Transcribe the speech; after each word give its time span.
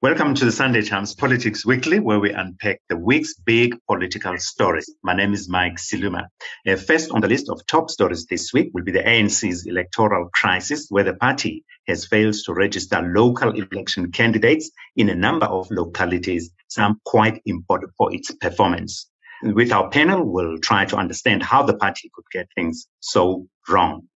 Welcome 0.00 0.34
to 0.34 0.44
the 0.44 0.52
Sunday 0.52 0.82
Times 0.82 1.12
Politics 1.16 1.66
Weekly, 1.66 1.98
where 1.98 2.20
we 2.20 2.30
unpack 2.30 2.80
the 2.88 2.96
week's 2.96 3.34
big 3.34 3.74
political 3.88 4.38
stories. 4.38 4.88
My 5.02 5.12
name 5.12 5.32
is 5.32 5.48
Mike 5.48 5.74
Siluma. 5.74 6.28
Uh, 6.64 6.76
first 6.76 7.10
on 7.10 7.20
the 7.20 7.26
list 7.26 7.48
of 7.48 7.66
top 7.66 7.90
stories 7.90 8.24
this 8.26 8.52
week 8.52 8.70
will 8.72 8.84
be 8.84 8.92
the 8.92 9.02
ANC's 9.02 9.66
electoral 9.66 10.30
crisis, 10.32 10.86
where 10.88 11.02
the 11.02 11.14
party 11.14 11.64
has 11.88 12.06
failed 12.06 12.36
to 12.44 12.54
register 12.54 13.02
local 13.02 13.50
election 13.50 14.12
candidates 14.12 14.70
in 14.94 15.08
a 15.08 15.16
number 15.16 15.46
of 15.46 15.68
localities, 15.72 16.52
some 16.68 17.00
quite 17.04 17.42
important 17.44 17.90
for 17.98 18.14
its 18.14 18.32
performance. 18.36 19.10
With 19.42 19.72
our 19.72 19.90
panel, 19.90 20.22
we'll 20.24 20.58
try 20.58 20.84
to 20.84 20.96
understand 20.96 21.42
how 21.42 21.64
the 21.64 21.76
party 21.76 22.08
could 22.14 22.26
get 22.30 22.46
things 22.54 22.86
so 23.00 23.48
wrong. 23.68 24.06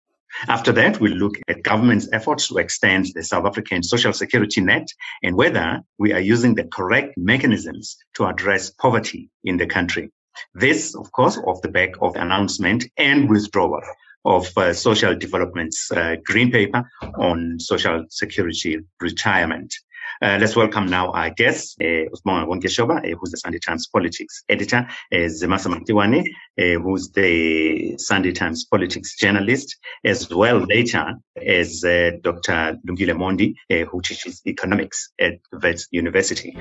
After 0.48 0.72
that, 0.72 1.00
we'll 1.00 1.12
look 1.16 1.34
at 1.48 1.62
government's 1.62 2.08
efforts 2.12 2.48
to 2.48 2.58
extend 2.58 3.06
the 3.14 3.22
South 3.22 3.46
African 3.46 3.82
social 3.82 4.12
security 4.12 4.60
net 4.60 4.88
and 5.22 5.36
whether 5.36 5.80
we 5.98 6.12
are 6.12 6.20
using 6.20 6.54
the 6.54 6.64
correct 6.64 7.14
mechanisms 7.16 7.96
to 8.14 8.26
address 8.26 8.70
poverty 8.70 9.30
in 9.44 9.56
the 9.56 9.66
country. 9.66 10.10
This, 10.54 10.94
of 10.94 11.12
course, 11.12 11.36
off 11.38 11.62
the 11.62 11.68
back 11.68 11.90
of 12.00 12.14
the 12.14 12.22
announcement 12.22 12.84
and 12.96 13.28
withdrawal 13.28 13.82
of 14.24 14.56
uh, 14.56 14.72
social 14.72 15.14
development's 15.16 15.90
uh, 15.90 16.16
green 16.24 16.50
paper 16.50 16.88
on 17.18 17.58
social 17.58 18.04
security 18.08 18.78
retirement. 19.00 19.74
Uh, 20.22 20.38
let's 20.40 20.54
welcome 20.54 20.86
now 20.86 21.10
our 21.10 21.30
guest, 21.30 21.76
uh, 21.82 22.04
Usman 22.12 22.46
Wonkeshoba, 22.46 22.98
uh, 22.98 23.16
who's 23.18 23.32
the 23.32 23.38
Sunday 23.38 23.58
Times 23.58 23.88
politics 23.88 24.44
editor, 24.48 24.86
uh, 25.12 25.16
Zimasa 25.16 25.66
Matiwane, 25.66 26.24
uh, 26.60 26.80
who's 26.80 27.10
the 27.10 27.96
Sunday 27.98 28.30
Times 28.30 28.64
politics 28.64 29.16
journalist, 29.16 29.76
as 30.04 30.30
well 30.30 30.60
later 30.60 31.14
as 31.44 31.82
uh, 31.82 32.12
Dr. 32.22 32.78
Lumkile 32.86 33.16
Mondi, 33.16 33.56
uh, 33.68 33.84
who 33.86 34.00
teaches 34.00 34.40
economics 34.46 35.10
at 35.18 35.40
Wits 35.60 35.88
University. 35.90 36.52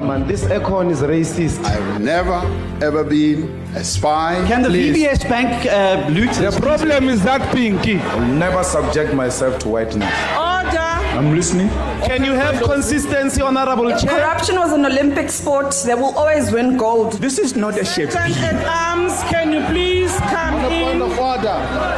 man. 0.00 0.28
This 0.28 0.44
econ 0.44 0.92
is 0.92 1.00
racist. 1.00 1.58
I've 1.64 2.00
never, 2.00 2.38
ever 2.80 3.02
been 3.02 3.48
a 3.74 3.82
spy. 3.82 4.44
Can 4.46 4.62
the 4.62 4.68
Please. 4.68 4.96
VBS 4.96 5.28
Bank 5.28 5.66
uh, 5.66 6.08
loot 6.10 6.30
The 6.34 6.56
problem 6.60 7.08
is 7.08 7.24
that 7.24 7.52
pinky. 7.52 7.98
I'll 7.98 8.24
never 8.26 8.62
subject 8.62 9.12
myself 9.12 9.58
to 9.60 9.68
whiteness. 9.68 10.14
Order. 10.36 10.87
I'm 11.16 11.34
listening. 11.34 11.68
Can 12.06 12.24
you 12.24 12.32
have 12.32 12.62
consistency, 12.62 13.40
honorable 13.42 13.90
chair? 13.98 14.10
Corruption 14.10 14.56
was 14.56 14.72
an 14.72 14.86
Olympic 14.86 15.30
sport. 15.30 15.74
They 15.84 15.94
will 15.94 16.16
always 16.16 16.52
win 16.52 16.76
gold. 16.76 17.14
This 17.14 17.38
is 17.38 17.56
not 17.56 17.78
a 17.78 17.84
shape. 17.84 18.10
At 18.14 18.64
arms, 18.66 19.22
can 19.24 19.52
you 19.52 19.64
please 19.66 20.14
come 20.30 20.54
in? 20.72 21.02
of 21.02 21.18
order. 21.18 21.97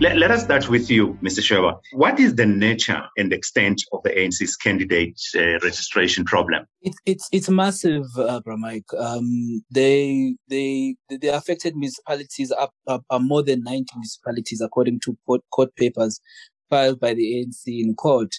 Let, 0.00 0.16
let 0.16 0.30
us 0.30 0.44
start 0.44 0.70
with 0.70 0.90
you, 0.90 1.18
Mr. 1.22 1.40
Shoba. 1.40 1.78
What 1.92 2.18
is 2.18 2.36
the 2.36 2.46
nature 2.46 3.02
and 3.18 3.34
extent 3.34 3.82
of 3.92 4.02
the 4.02 4.08
ANC's 4.08 4.56
candidate 4.56 5.20
uh, 5.36 5.58
registration 5.58 6.24
problem? 6.24 6.64
It's 6.80 6.96
it's 7.04 7.28
it's 7.32 7.50
massive, 7.50 8.06
uh, 8.16 8.40
Bramike. 8.40 8.98
Um, 8.98 9.62
they 9.70 10.36
they 10.48 10.96
the 11.10 11.28
affected 11.28 11.76
municipalities 11.76 12.50
are, 12.50 12.70
are, 12.86 13.00
are 13.10 13.20
more 13.20 13.42
than 13.42 13.62
ninety 13.62 13.92
municipalities, 13.94 14.62
according 14.62 15.00
to 15.00 15.18
court, 15.26 15.42
court 15.52 15.76
papers 15.76 16.18
filed 16.70 16.98
by 16.98 17.12
the 17.12 17.44
ANC 17.44 17.66
in 17.66 17.94
court. 17.94 18.36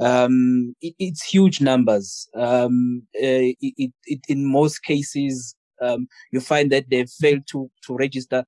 Um, 0.00 0.74
it, 0.80 0.94
it's 0.98 1.22
huge 1.22 1.60
numbers. 1.60 2.26
Um, 2.34 3.02
uh, 3.14 3.52
it, 3.52 3.56
it, 3.60 3.92
it 4.06 4.20
in 4.30 4.50
most 4.50 4.82
cases, 4.82 5.54
um, 5.82 6.08
you 6.30 6.40
find 6.40 6.72
that 6.72 6.88
they 6.88 7.04
failed 7.04 7.46
to 7.48 7.70
to 7.86 7.96
register 7.96 8.46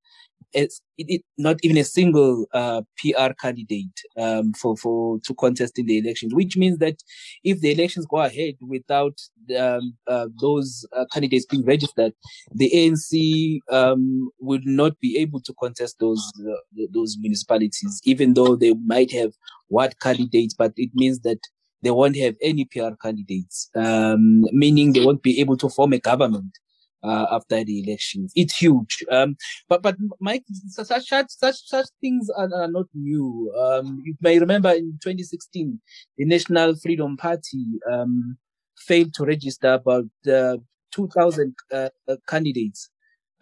as 0.54 0.80
it, 0.96 1.06
it, 1.08 1.22
not 1.38 1.56
even 1.62 1.76
a 1.76 1.84
single 1.84 2.46
uh, 2.54 2.82
PR 2.98 3.32
candidate 3.40 4.00
um, 4.16 4.52
for 4.52 4.76
for 4.76 5.18
to 5.20 5.34
contest 5.34 5.78
in 5.78 5.86
the 5.86 5.98
elections, 5.98 6.34
which 6.34 6.56
means 6.56 6.78
that 6.78 7.02
if 7.42 7.60
the 7.60 7.72
elections 7.72 8.06
go 8.06 8.18
ahead 8.18 8.54
without 8.60 9.18
um, 9.58 9.94
uh, 10.06 10.26
those 10.40 10.86
uh, 10.96 11.04
candidates 11.12 11.46
being 11.46 11.64
registered, 11.64 12.12
the 12.52 12.70
ANC 12.74 13.58
um, 13.70 14.30
would 14.40 14.66
not 14.66 14.98
be 15.00 15.18
able 15.18 15.40
to 15.40 15.54
contest 15.54 15.96
those 15.98 16.32
uh, 16.40 16.84
those 16.92 17.16
municipalities, 17.18 18.00
even 18.04 18.34
though 18.34 18.56
they 18.56 18.74
might 18.86 19.12
have 19.12 19.32
what 19.68 19.98
candidates, 20.00 20.54
but 20.54 20.72
it 20.76 20.90
means 20.94 21.20
that 21.20 21.38
they 21.82 21.90
won't 21.90 22.16
have 22.16 22.34
any 22.40 22.64
PR 22.64 22.94
candidates, 23.02 23.68
um, 23.74 24.42
meaning 24.52 24.92
they 24.92 25.04
won't 25.04 25.22
be 25.22 25.40
able 25.40 25.56
to 25.58 25.68
form 25.68 25.92
a 25.92 25.98
government 25.98 26.58
uh, 27.04 27.26
after 27.30 27.62
the 27.64 27.82
elections. 27.82 28.32
It's 28.34 28.56
huge. 28.56 29.04
Um, 29.10 29.36
but, 29.68 29.82
but 29.82 29.96
Mike, 30.20 30.44
such, 30.68 30.88
such, 30.88 31.26
such, 31.28 31.86
things 32.00 32.30
are, 32.30 32.52
are 32.54 32.70
not 32.70 32.86
new. 32.94 33.52
Um, 33.58 34.02
you 34.04 34.16
may 34.20 34.38
remember 34.38 34.70
in 34.70 34.98
2016, 35.02 35.80
the 36.16 36.24
National 36.24 36.74
Freedom 36.76 37.16
Party, 37.16 37.64
um, 37.90 38.36
failed 38.78 39.14
to 39.14 39.24
register 39.24 39.74
about, 39.74 40.06
uh, 40.30 40.56
2000, 40.92 41.54
uh, 41.72 41.88
uh, 42.08 42.16
candidates. 42.28 42.90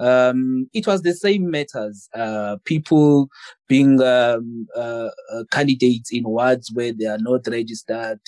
Um, 0.00 0.68
it 0.72 0.86
was 0.86 1.02
the 1.02 1.14
same 1.14 1.50
matters, 1.50 2.08
uh, 2.14 2.56
people 2.64 3.28
being, 3.68 4.00
um, 4.02 4.66
uh, 4.74 5.10
uh, 5.32 5.44
candidates 5.52 6.12
in 6.12 6.24
wards 6.24 6.70
where 6.72 6.92
they 6.92 7.06
are 7.06 7.18
not 7.18 7.46
registered, 7.46 8.18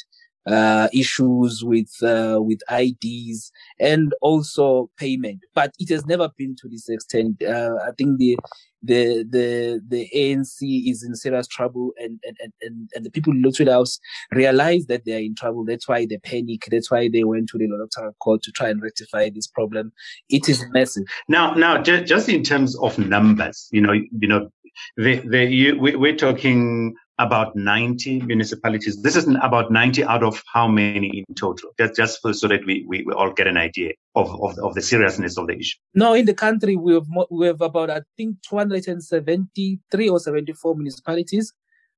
uh, 0.46 0.88
issues 0.92 1.64
with 1.64 1.90
uh, 2.02 2.38
with 2.40 2.60
IDs 2.70 3.50
and 3.80 4.12
also 4.20 4.90
payment. 4.96 5.40
But 5.54 5.72
it 5.78 5.88
has 5.90 6.06
never 6.06 6.28
been 6.36 6.56
to 6.56 6.68
this 6.68 6.88
extent. 6.88 7.42
Uh, 7.42 7.76
I 7.86 7.90
think 7.96 8.18
the 8.18 8.36
the 8.82 9.24
the 9.28 9.80
the 9.88 10.08
ANC 10.14 10.90
is 10.90 11.02
in 11.02 11.16
serious 11.16 11.46
trouble, 11.46 11.92
and 11.98 12.20
and 12.24 12.52
and 12.60 12.90
and 12.94 13.06
the 13.06 13.10
people 13.10 13.32
in 13.32 13.42
Luthuli 13.42 13.70
House 13.70 13.98
realize 14.32 14.86
that 14.86 15.04
they 15.04 15.14
are 15.14 15.24
in 15.24 15.34
trouble. 15.34 15.64
That's 15.64 15.88
why 15.88 16.06
they 16.06 16.18
panic. 16.18 16.64
That's 16.70 16.90
why 16.90 17.08
they 17.08 17.24
went 17.24 17.48
to 17.50 17.58
the 17.58 17.64
electoral 17.64 18.14
court 18.20 18.42
to 18.42 18.52
try 18.52 18.68
and 18.68 18.82
rectify 18.82 19.30
this 19.30 19.46
problem. 19.46 19.92
It 20.28 20.48
is 20.48 20.64
massive. 20.72 21.04
Now, 21.28 21.54
now, 21.54 21.82
just, 21.82 22.06
just 22.06 22.28
in 22.28 22.42
terms 22.42 22.76
of 22.78 22.98
numbers, 22.98 23.68
you 23.72 23.80
know, 23.80 23.92
you 23.92 24.28
know, 24.28 24.50
the, 24.96 25.20
the, 25.20 25.44
you, 25.44 25.78
we, 25.78 25.96
we're 25.96 26.16
talking 26.16 26.94
about 27.18 27.54
90 27.54 28.22
municipalities. 28.22 29.00
This 29.00 29.16
is 29.16 29.28
about 29.42 29.70
90 29.70 30.04
out 30.04 30.22
of 30.22 30.42
how 30.52 30.66
many 30.66 31.24
in 31.28 31.34
total? 31.34 31.70
Just, 31.78 31.96
just 31.96 32.40
so 32.40 32.48
that 32.48 32.66
we, 32.66 32.84
we, 32.88 33.04
all 33.14 33.32
get 33.32 33.46
an 33.46 33.56
idea 33.56 33.92
of, 34.14 34.30
of, 34.42 34.58
of 34.58 34.74
the 34.74 34.82
seriousness 34.82 35.38
of 35.38 35.46
the 35.46 35.56
issue. 35.56 35.78
No, 35.94 36.14
in 36.14 36.26
the 36.26 36.34
country, 36.34 36.76
we 36.76 36.94
have, 36.94 37.06
we 37.30 37.46
have 37.46 37.60
about, 37.60 37.90
I 37.90 38.02
think, 38.16 38.42
273 38.48 40.08
or 40.08 40.18
74 40.18 40.74
municipalities, 40.74 41.52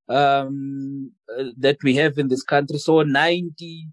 um, 0.08 1.12
that 1.56 1.78
we 1.82 1.96
have 1.96 2.18
in 2.18 2.28
this 2.28 2.42
country. 2.42 2.78
So 2.78 3.02
90, 3.02 3.88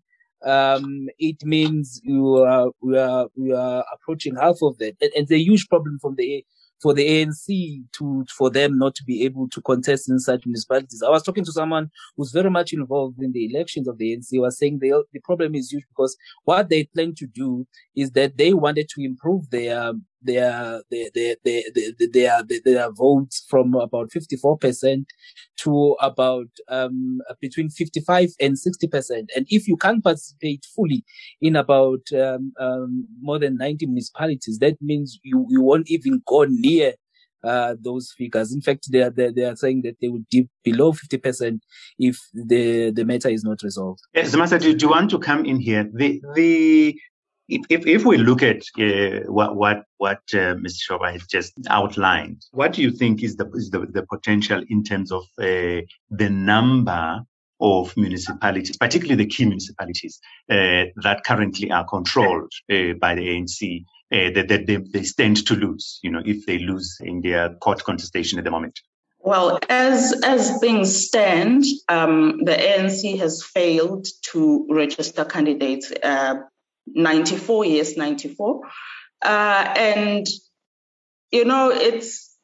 um, 0.46 1.08
it 1.20 1.44
means 1.46 2.02
you 2.04 2.44
are, 2.44 2.70
we 2.82 2.98
are, 2.98 3.28
we 3.36 3.54
are 3.54 3.86
approaching 3.94 4.36
half 4.36 4.58
of 4.62 4.78
that. 4.80 4.96
And, 5.02 5.12
and 5.16 5.24
it's 5.24 5.32
a 5.32 5.40
huge 5.40 5.70
problem 5.70 6.00
from 6.00 6.16
the, 6.16 6.46
for 6.84 6.94
the 6.94 7.08
ANC 7.08 7.82
to, 7.94 8.26
for 8.38 8.50
them 8.50 8.78
not 8.78 8.94
to 8.96 9.04
be 9.06 9.24
able 9.24 9.48
to 9.48 9.62
contest 9.62 10.10
in 10.10 10.20
such 10.20 10.46
municipalities. 10.46 11.02
I 11.02 11.10
was 11.10 11.24
talking 11.24 11.46
to 11.46 11.52
someone 11.54 11.90
who's 12.18 12.32
very 12.32 12.50
much 12.50 12.74
involved 12.74 13.22
in 13.22 13.32
the 13.32 13.50
elections 13.50 13.88
of 13.88 13.98
the 13.98 14.14
ANC 14.14 14.28
was 14.34 14.58
saying 14.58 14.80
the, 14.80 15.04
the 15.14 15.22
problem 15.22 15.56
is 15.56 15.72
huge 15.72 15.86
because 15.88 16.18
what 16.44 16.68
they 16.68 16.84
plan 16.84 17.16
to 17.16 17.26
do 17.26 17.66
is 17.96 18.12
that 18.12 18.38
they 18.38 18.54
wanted 18.54 18.90
to 18.90 19.02
improve 19.02 19.50
their, 19.50 19.94
their, 20.24 20.82
their, 20.90 21.10
their, 21.14 21.36
their, 21.44 21.62
their, 21.74 22.44
their, 22.44 22.62
their, 22.64 22.92
votes 22.92 23.46
from 23.50 23.74
about 23.76 24.10
54% 24.12 25.06
to 25.58 25.96
about, 26.02 26.48
um, 26.70 27.20
between 27.42 27.70
55 27.70 28.30
and 28.40 28.56
60%. 28.56 29.28
And 29.36 29.46
if 29.50 29.68
you 29.68 29.78
can't 29.78 30.04
participate 30.04 30.66
fully 30.76 31.04
in 31.42 31.56
about, 31.56 32.02
um, 32.14 32.54
um, 32.60 33.08
more 33.22 33.40
than 33.40 33.58
90 33.58 33.86
municipalities, 33.88 34.60
that 34.60 34.82
means 34.82 35.20
you, 35.24 35.46
you 35.50 35.62
won't 35.62 35.90
even 35.90 36.22
go 36.26 36.46
near 36.48 36.94
uh, 37.44 37.76
those 37.82 38.14
figures. 38.18 38.54
In 38.54 38.62
fact, 38.62 38.90
they 38.92 39.02
are, 39.02 39.10
they, 39.10 39.32
they 39.32 39.44
are 39.44 39.56
saying 39.56 39.82
that 39.84 39.98
they 40.02 40.08
would 40.08 40.28
dip 40.30 40.48
below 40.64 40.94
50% 40.94 41.60
if 42.00 42.18
the, 42.34 42.92
the 42.92 43.04
matter 43.04 43.30
is 43.30 43.44
not 43.44 43.62
resolved. 43.64 44.02
Yes, 44.14 44.36
Master, 44.36 44.60
do, 44.60 44.74
do 44.74 44.86
you 44.86 44.92
want 44.92 45.10
to 45.12 45.20
come 45.20 45.46
in 45.46 45.60
here? 45.60 45.90
The, 45.94 46.22
the, 46.36 47.00
if, 47.50 47.66
if, 47.70 47.88
if 47.88 48.06
we 48.06 48.18
look 48.18 48.42
at 48.42 48.64
uh, 48.80 49.32
what 49.32 49.56
what 49.56 49.84
what 49.98 50.22
uh, 50.34 50.56
Mr. 50.56 50.90
Shoba 50.90 51.12
has 51.12 51.26
just 51.28 51.54
outlined, 51.70 52.46
what 52.52 52.74
do 52.74 52.82
you 52.82 52.92
think 52.92 53.24
is 53.24 53.36
the 53.36 53.50
is 53.54 53.70
the, 53.70 53.82
the 53.82 54.04
potential 54.04 54.64
in 54.70 54.84
terms 54.84 55.12
of 55.12 55.24
uh, 55.40 55.82
the 56.10 56.30
number 56.30 57.22
of 57.60 57.96
municipalities, 57.96 58.78
particularly 58.78 59.24
the 59.24 59.30
key 59.30 59.46
municipalities 59.46 60.20
uh, 60.50 60.86
that 61.02 61.22
currently 61.26 61.72
are 61.72 61.86
controlled 61.86 62.52
uh, 62.72 62.94
by 63.00 63.16
the 63.16 63.28
ANC, 63.28 63.86
uh, 64.12 64.30
that, 64.36 64.48
that 64.50 64.68
they, 64.68 64.78
they 64.78 65.04
stand 65.04 65.46
to 65.48 65.56
lose, 65.56 66.00
you 66.04 66.12
know, 66.12 66.22
if 66.26 66.46
they 66.46 66.60
lose 66.60 66.98
in 67.02 67.22
their 67.22 67.54
court 67.56 67.84
contestation 67.84 68.38
at 68.38 68.44
the 68.44 68.52
moment? 68.52 68.80
Well, 69.20 69.58
as 69.70 70.14
as 70.26 70.60
things 70.60 70.94
stand, 71.08 71.64
um, 71.88 72.44
the 72.44 72.52
ANC 72.52 73.18
has 73.20 73.42
failed 73.42 74.06
to 74.32 74.68
register 74.70 75.24
candidates. 75.24 75.94
Uh, 76.04 76.36
94 76.88 77.66
yes, 77.66 77.98
94, 77.98 78.62
uh, 79.24 79.74
and 79.78 80.28
you 81.32 81.46
know 81.46 81.72
it's 81.72 82.36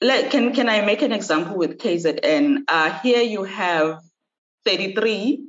let, 0.00 0.30
can 0.30 0.54
can 0.54 0.68
I 0.68 0.82
make 0.82 1.02
an 1.02 1.12
example 1.12 1.56
with 1.56 1.78
KZN? 1.78 2.64
Uh, 2.68 2.98
here 3.00 3.22
you 3.22 3.44
have 3.44 4.00
33 4.64 5.44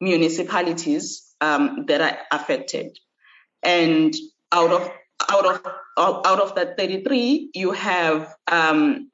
municipalities 0.00 1.34
um, 1.40 1.84
that 1.86 2.00
are 2.00 2.18
affected, 2.32 2.98
and 3.62 4.14
out 4.52 4.72
of 4.72 4.90
out 5.30 5.46
of 5.46 5.60
out 5.98 6.40
of 6.40 6.54
that 6.56 6.76
33, 6.76 7.50
you 7.54 7.72
have 7.72 8.34
um, 8.50 9.10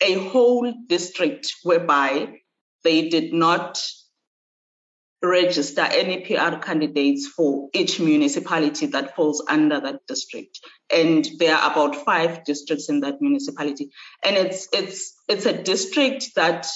a 0.00 0.14
whole 0.28 0.72
district 0.86 1.54
whereby 1.62 2.40
they 2.84 3.08
did 3.08 3.32
not 3.32 3.82
register 5.22 5.82
any 5.82 6.20
PR 6.20 6.56
candidates 6.56 7.28
for 7.28 7.68
each 7.72 8.00
municipality 8.00 8.86
that 8.86 9.14
falls 9.14 9.44
under 9.48 9.80
that 9.80 10.06
district. 10.08 10.60
And 10.90 11.26
there 11.38 11.54
are 11.56 11.70
about 11.70 12.04
five 12.04 12.44
districts 12.44 12.88
in 12.88 13.00
that 13.00 13.20
municipality. 13.20 13.90
And 14.24 14.36
it's 14.36 14.68
it's 14.72 15.14
it's 15.28 15.46
a 15.46 15.62
district 15.62 16.34
that 16.34 16.66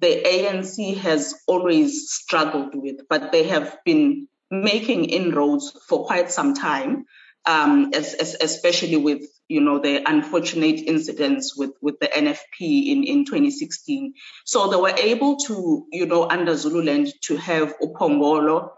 the 0.00 0.22
ANC 0.24 0.96
has 0.98 1.34
always 1.46 2.10
struggled 2.10 2.74
with, 2.74 2.96
but 3.08 3.30
they 3.30 3.44
have 3.44 3.78
been 3.84 4.28
making 4.50 5.06
inroads 5.06 5.72
for 5.88 6.04
quite 6.04 6.30
some 6.30 6.54
time 6.54 7.06
um, 7.46 7.90
as, 7.94 8.14
as, 8.14 8.36
especially 8.40 8.96
with 8.96 9.22
you 9.48 9.60
know 9.60 9.78
the 9.78 10.08
unfortunate 10.08 10.80
incidents 10.80 11.56
with 11.56 11.72
with 11.82 11.98
the 12.00 12.06
NFP 12.06 12.92
in 12.92 13.04
in 13.04 13.24
2016. 13.24 14.14
So 14.44 14.70
they 14.70 14.76
were 14.76 14.96
able 14.96 15.36
to 15.36 15.86
you 15.92 16.06
know 16.06 16.28
under 16.28 16.56
Zululand 16.56 17.12
to 17.24 17.36
have 17.36 17.74
Uphongolo, 17.80 18.70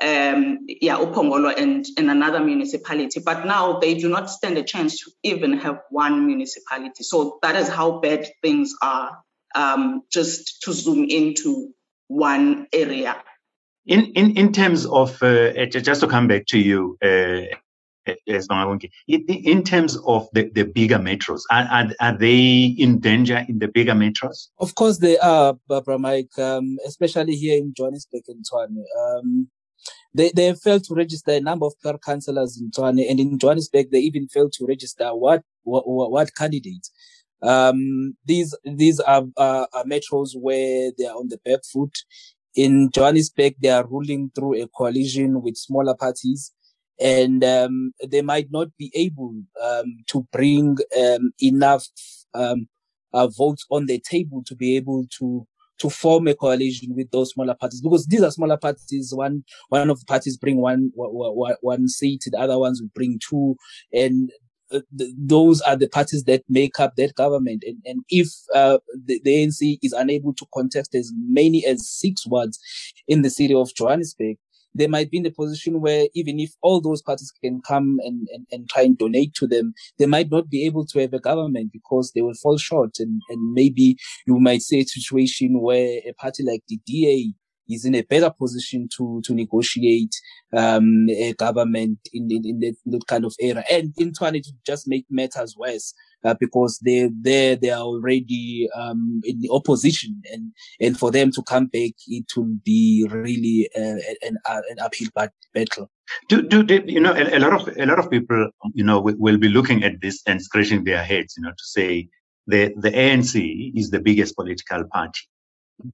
um, 0.00 0.58
yeah 0.68 0.96
Uphongolo 0.96 1.54
and 1.56 1.84
and 1.98 2.10
another 2.10 2.40
municipality, 2.40 3.20
but 3.20 3.44
now 3.44 3.78
they 3.78 3.94
do 3.94 4.08
not 4.08 4.30
stand 4.30 4.56
a 4.56 4.62
chance 4.62 5.04
to 5.04 5.10
even 5.22 5.58
have 5.58 5.80
one 5.90 6.26
municipality. 6.26 7.04
So 7.04 7.38
that 7.42 7.56
is 7.56 7.68
how 7.68 8.00
bad 8.00 8.26
things 8.42 8.74
are. 8.82 9.18
Um, 9.56 10.02
just 10.10 10.62
to 10.62 10.72
zoom 10.72 11.04
into 11.08 11.72
one 12.08 12.66
area. 12.72 13.22
In 13.86 14.06
in 14.14 14.36
in 14.36 14.52
terms 14.52 14.84
of 14.84 15.22
uh, 15.22 15.66
just 15.66 16.00
to 16.00 16.08
come 16.08 16.26
back 16.26 16.46
to 16.46 16.58
you. 16.58 16.98
Uh, 17.00 17.54
in 18.06 19.62
terms 19.62 19.96
of 20.06 20.28
the, 20.32 20.50
the 20.54 20.64
bigger 20.64 20.98
metros, 20.98 21.40
are, 21.50 21.66
are, 21.70 21.86
are, 22.00 22.18
they 22.18 22.74
in 22.78 22.98
danger 23.00 23.44
in 23.48 23.58
the 23.58 23.68
bigger 23.68 23.92
metros? 23.92 24.48
Of 24.58 24.74
course 24.74 24.98
they 24.98 25.18
are, 25.18 25.54
Barbara 25.68 25.98
Mike, 25.98 26.38
um, 26.38 26.78
especially 26.86 27.36
here 27.36 27.58
in 27.58 27.72
Johannesburg 27.76 28.22
and 28.28 28.44
Tshwane. 28.44 28.84
Um, 29.00 29.48
they, 30.14 30.30
they 30.34 30.54
failed 30.54 30.84
to 30.84 30.94
register 30.94 31.32
a 31.32 31.40
number 31.40 31.66
of 31.66 31.74
PR 31.82 31.96
councillors 32.04 32.60
in 32.60 32.70
Tshwane, 32.70 33.08
and 33.08 33.18
in 33.20 33.38
Johannesburg, 33.38 33.90
they 33.90 34.00
even 34.00 34.28
failed 34.28 34.52
to 34.54 34.66
register 34.66 35.14
what, 35.14 35.42
what, 35.62 35.84
what 35.86 36.34
candidates. 36.34 36.90
Um, 37.42 38.16
these, 38.24 38.54
these 38.64 39.00
are, 39.00 39.24
are 39.36 39.68
metros 39.86 40.30
where 40.34 40.92
they 40.96 41.06
are 41.06 41.16
on 41.16 41.28
the 41.28 41.38
back 41.44 41.60
foot. 41.72 41.96
In 42.54 42.90
Johannesburg, 42.94 43.54
they 43.60 43.70
are 43.70 43.86
ruling 43.86 44.30
through 44.34 44.62
a 44.62 44.68
coalition 44.68 45.42
with 45.42 45.56
smaller 45.56 45.94
parties 45.94 46.52
and 47.00 47.44
um, 47.44 47.92
they 48.06 48.22
might 48.22 48.50
not 48.50 48.68
be 48.78 48.90
able 48.94 49.34
um, 49.62 49.96
to 50.08 50.26
bring 50.32 50.76
um, 50.98 51.32
enough 51.42 51.86
um, 52.34 52.68
uh, 53.12 53.28
votes 53.28 53.64
on 53.70 53.86
the 53.86 53.98
table 54.00 54.42
to 54.46 54.54
be 54.54 54.76
able 54.76 55.06
to 55.18 55.46
to 55.76 55.90
form 55.90 56.28
a 56.28 56.34
coalition 56.34 56.94
with 56.94 57.10
those 57.10 57.30
smaller 57.30 57.54
parties 57.54 57.80
because 57.80 58.06
these 58.06 58.22
are 58.22 58.30
smaller 58.30 58.56
parties. 58.56 59.12
One 59.14 59.44
one 59.68 59.90
of 59.90 60.00
the 60.00 60.06
parties 60.06 60.36
bring 60.36 60.58
one 60.58 60.92
one, 60.94 61.56
one 61.60 61.88
seat, 61.88 62.24
the 62.26 62.38
other 62.38 62.58
ones 62.58 62.80
will 62.80 62.90
bring 62.94 63.18
two, 63.28 63.56
and 63.92 64.30
uh, 64.72 64.80
those 64.90 65.60
are 65.62 65.76
the 65.76 65.88
parties 65.88 66.24
that 66.24 66.42
make 66.48 66.80
up 66.80 66.94
that 66.96 67.14
government. 67.14 67.64
And, 67.66 67.78
and 67.84 68.04
if 68.08 68.28
uh, 68.54 68.78
the, 69.04 69.20
the 69.24 69.30
ANC 69.30 69.78
is 69.82 69.92
unable 69.92 70.32
to 70.34 70.46
contest 70.54 70.94
as 70.94 71.12
many 71.28 71.64
as 71.66 71.88
six 71.88 72.26
wards 72.26 72.58
in 73.06 73.22
the 73.22 73.30
city 73.30 73.54
of 73.54 73.74
Johannesburg, 73.74 74.36
they 74.74 74.86
might 74.86 75.10
be 75.10 75.18
in 75.18 75.26
a 75.26 75.30
position 75.30 75.80
where 75.80 76.08
even 76.14 76.40
if 76.40 76.52
all 76.62 76.80
those 76.80 77.02
parties 77.02 77.32
can 77.42 77.60
come 77.66 77.98
and, 78.02 78.26
and, 78.32 78.46
and 78.50 78.68
try 78.68 78.82
and 78.82 78.98
donate 78.98 79.34
to 79.34 79.46
them, 79.46 79.72
they 79.98 80.06
might 80.06 80.30
not 80.30 80.50
be 80.50 80.64
able 80.66 80.84
to 80.86 81.00
have 81.00 81.14
a 81.14 81.20
government 81.20 81.70
because 81.72 82.12
they 82.12 82.22
will 82.22 82.34
fall 82.34 82.58
short. 82.58 82.98
And, 82.98 83.22
and 83.28 83.52
maybe 83.52 83.96
you 84.26 84.38
might 84.40 84.62
see 84.62 84.80
a 84.80 84.84
situation 84.84 85.60
where 85.60 86.00
a 86.06 86.12
party 86.18 86.42
like 86.42 86.62
the 86.68 86.78
DA 86.86 87.32
is 87.68 87.84
in 87.84 87.94
a 87.94 88.02
better 88.02 88.30
position 88.30 88.88
to 88.96 89.20
to 89.24 89.34
negotiate 89.34 90.14
um, 90.56 91.06
a 91.10 91.32
government 91.34 91.98
in, 92.12 92.30
in, 92.30 92.44
in, 92.44 92.60
that, 92.60 92.76
that 92.86 93.06
kind 93.06 93.24
of 93.24 93.34
era. 93.40 93.64
And 93.70 93.92
in 93.98 94.12
trying 94.12 94.34
to 94.34 94.52
just 94.66 94.86
make 94.86 95.06
matters 95.10 95.56
worse, 95.56 95.94
uh, 96.24 96.34
because 96.38 96.80
they 96.84 97.10
they 97.20 97.56
they 97.56 97.70
are 97.70 97.82
already 97.82 98.68
um, 98.74 99.20
in 99.24 99.40
the 99.40 99.50
opposition, 99.50 100.22
and 100.32 100.52
and 100.80 100.98
for 100.98 101.10
them 101.10 101.30
to 101.32 101.42
come 101.42 101.66
back, 101.66 101.92
it 102.06 102.26
will 102.36 102.56
be 102.64 103.06
really 103.10 103.68
uh, 103.76 104.00
an 104.26 104.38
uh, 104.46 104.62
an 104.70 104.78
uphill 104.80 105.08
battle. 105.52 105.90
Do, 106.28 106.42
do, 106.42 106.82
you 106.86 107.00
know 107.00 107.12
a, 107.12 107.38
a, 107.38 107.40
lot 107.40 107.54
of 107.54 107.76
a 107.76 107.86
lot 107.86 107.98
of 107.98 108.10
people 108.10 108.50
you 108.74 108.84
know 108.84 109.00
will, 109.00 109.16
will 109.18 109.38
be 109.38 109.48
looking 109.48 109.84
at 109.84 110.00
this 110.02 110.22
and 110.26 110.40
scratching 110.42 110.84
their 110.84 111.02
heads, 111.02 111.34
you 111.36 111.42
know, 111.42 111.50
to 111.50 111.64
say 111.64 112.08
the 112.46 112.74
the 112.76 112.90
ANC 112.90 113.72
is 113.74 113.90
the 113.90 114.00
biggest 114.00 114.36
political 114.36 114.84
party 114.92 115.20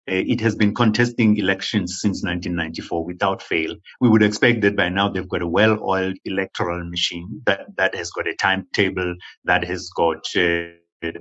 it 0.07 0.41
has 0.41 0.55
been 0.55 0.75
contesting 0.75 1.37
elections 1.37 2.01
since 2.01 2.23
1994 2.23 3.05
without 3.05 3.43
fail. 3.43 3.75
We 4.01 4.09
would 4.09 4.23
expect 4.23 4.61
that 4.63 4.77
by 4.77 4.89
now 4.89 5.09
they've 5.09 5.29
got 5.29 5.43
a 5.43 5.49
well-oiled 5.49 6.17
electoral 6.25 6.89
machine 6.89 7.43
that, 7.47 7.67
that 7.77 7.95
has 7.95 8.11
got 8.11 8.29
a 8.29 8.35
timetable, 8.35 9.15
that 9.45 9.65
has 9.65 9.89
got 9.91 10.25
uh, 10.37 10.69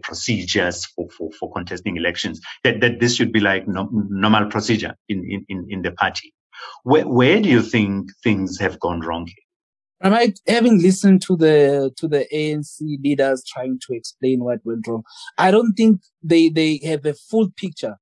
procedures 0.04 0.86
for, 0.86 1.10
for, 1.10 1.32
for 1.40 1.52
contesting 1.54 1.98
elections, 1.98 2.42
that, 2.64 2.82
that 2.82 3.00
this 3.00 3.16
should 3.16 3.32
be 3.32 3.40
like 3.40 3.68
no, 3.68 3.90
normal 3.92 4.50
procedure 4.50 4.96
in, 5.08 5.46
in, 5.48 5.68
in 5.70 5.82
the 5.82 5.92
party. 5.92 6.34
Where, 6.84 7.08
where 7.08 7.42
do 7.42 7.50
you 7.50 7.62
think 7.62 8.12
things 8.24 8.60
have 8.60 8.80
gone 8.80 9.02
wrong 9.02 9.26
here? 9.26 9.36
Am 10.02 10.14
I 10.14 10.34
having 10.48 10.82
listened 10.82 11.22
to 11.24 11.36
the 11.36 11.92
to 11.98 12.08
the 12.08 12.26
ANC 12.34 12.80
leaders 12.80 13.44
trying 13.46 13.80
to 13.86 13.94
explain 13.94 14.42
what 14.42 14.60
went 14.64 14.88
wrong? 14.88 15.04
I 15.38 15.52
don't 15.52 15.74
think 15.74 16.00
they 16.24 16.48
they 16.48 16.80
have 16.86 17.06
a 17.06 17.14
full 17.14 17.50
picture 17.58 17.98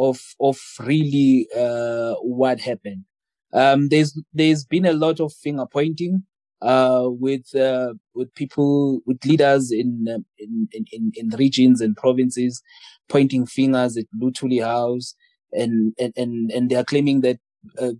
of 0.00 0.18
of 0.40 0.58
really 0.80 1.46
uh, 1.56 2.14
what 2.22 2.60
happened. 2.60 3.04
Um, 3.52 3.88
there's 3.88 4.18
there's 4.32 4.64
been 4.64 4.86
a 4.86 4.92
lot 4.92 5.20
of 5.20 5.32
finger 5.32 5.66
pointing 5.70 6.24
uh, 6.62 7.04
with 7.06 7.54
uh, 7.54 7.94
with 8.14 8.34
people 8.34 9.00
with 9.06 9.24
leaders 9.24 9.70
in, 9.70 10.06
um, 10.12 10.24
in, 10.38 10.68
in 10.92 11.12
in 11.14 11.28
regions 11.30 11.80
and 11.80 11.96
provinces 11.96 12.62
pointing 13.08 13.46
fingers 13.46 13.96
at 13.96 14.06
Luthuli 14.18 14.64
House 14.64 15.14
and 15.52 15.94
and 15.98 16.12
and, 16.16 16.50
and 16.50 16.70
they 16.70 16.76
are 16.76 16.84
claiming 16.84 17.20
that 17.20 17.38
uh, 17.78 17.92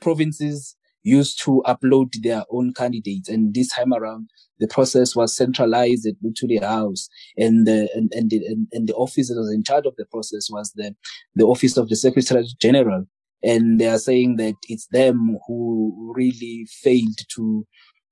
provinces 0.00 0.76
used 1.08 1.42
to 1.44 1.62
upload 1.66 2.10
their 2.22 2.42
own 2.50 2.72
candidates. 2.74 3.28
And 3.28 3.54
this 3.54 3.68
time 3.68 3.92
around, 3.92 4.28
the 4.60 4.68
process 4.68 5.14
was 5.14 5.36
centralized 5.36 6.06
at 6.06 6.14
Luthuli 6.24 6.60
House. 6.62 7.08
And 7.36 7.66
the, 7.66 7.88
and, 7.94 8.12
and, 8.14 8.30
the, 8.30 8.38
and, 8.46 8.66
and 8.72 8.88
the 8.88 8.94
office 8.94 9.28
that 9.28 9.36
was 9.36 9.52
in 9.52 9.62
charge 9.62 9.86
of 9.86 9.94
the 9.96 10.06
process 10.06 10.48
was 10.50 10.72
the, 10.74 10.94
the 11.34 11.44
office 11.44 11.76
of 11.76 11.88
the 11.88 11.96
Secretary 11.96 12.44
General. 12.60 13.04
And 13.42 13.78
they 13.78 13.86
are 13.86 13.98
saying 13.98 14.36
that 14.36 14.54
it's 14.68 14.88
them 14.88 15.38
who 15.46 16.12
really 16.16 16.66
failed 16.82 17.18
to, 17.34 17.64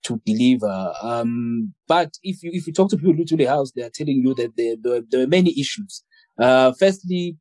to 0.04 0.20
deliver. 0.24 0.92
Um, 1.02 1.74
but 1.88 2.10
if 2.22 2.42
you, 2.42 2.50
if 2.52 2.66
you 2.66 2.72
talk 2.72 2.90
to 2.90 2.96
people 2.96 3.16
at 3.20 3.26
the 3.26 3.44
House, 3.44 3.72
they 3.72 3.82
are 3.82 3.90
telling 3.92 4.22
you 4.24 4.34
that 4.34 4.52
there, 4.56 4.76
there, 4.80 5.02
there 5.10 5.22
are 5.22 5.26
many 5.26 5.52
issues. 5.58 6.04
Uh, 6.38 6.72
firstly, 6.78 7.36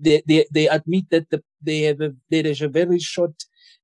they, 0.00 0.22
they, 0.26 0.46
they 0.52 0.68
admit 0.68 1.04
that 1.10 1.30
the, 1.30 1.42
they 1.62 1.82
have 1.82 2.00
a, 2.00 2.10
there 2.30 2.46
is 2.46 2.60
a 2.60 2.68
very 2.68 2.98
short 2.98 3.34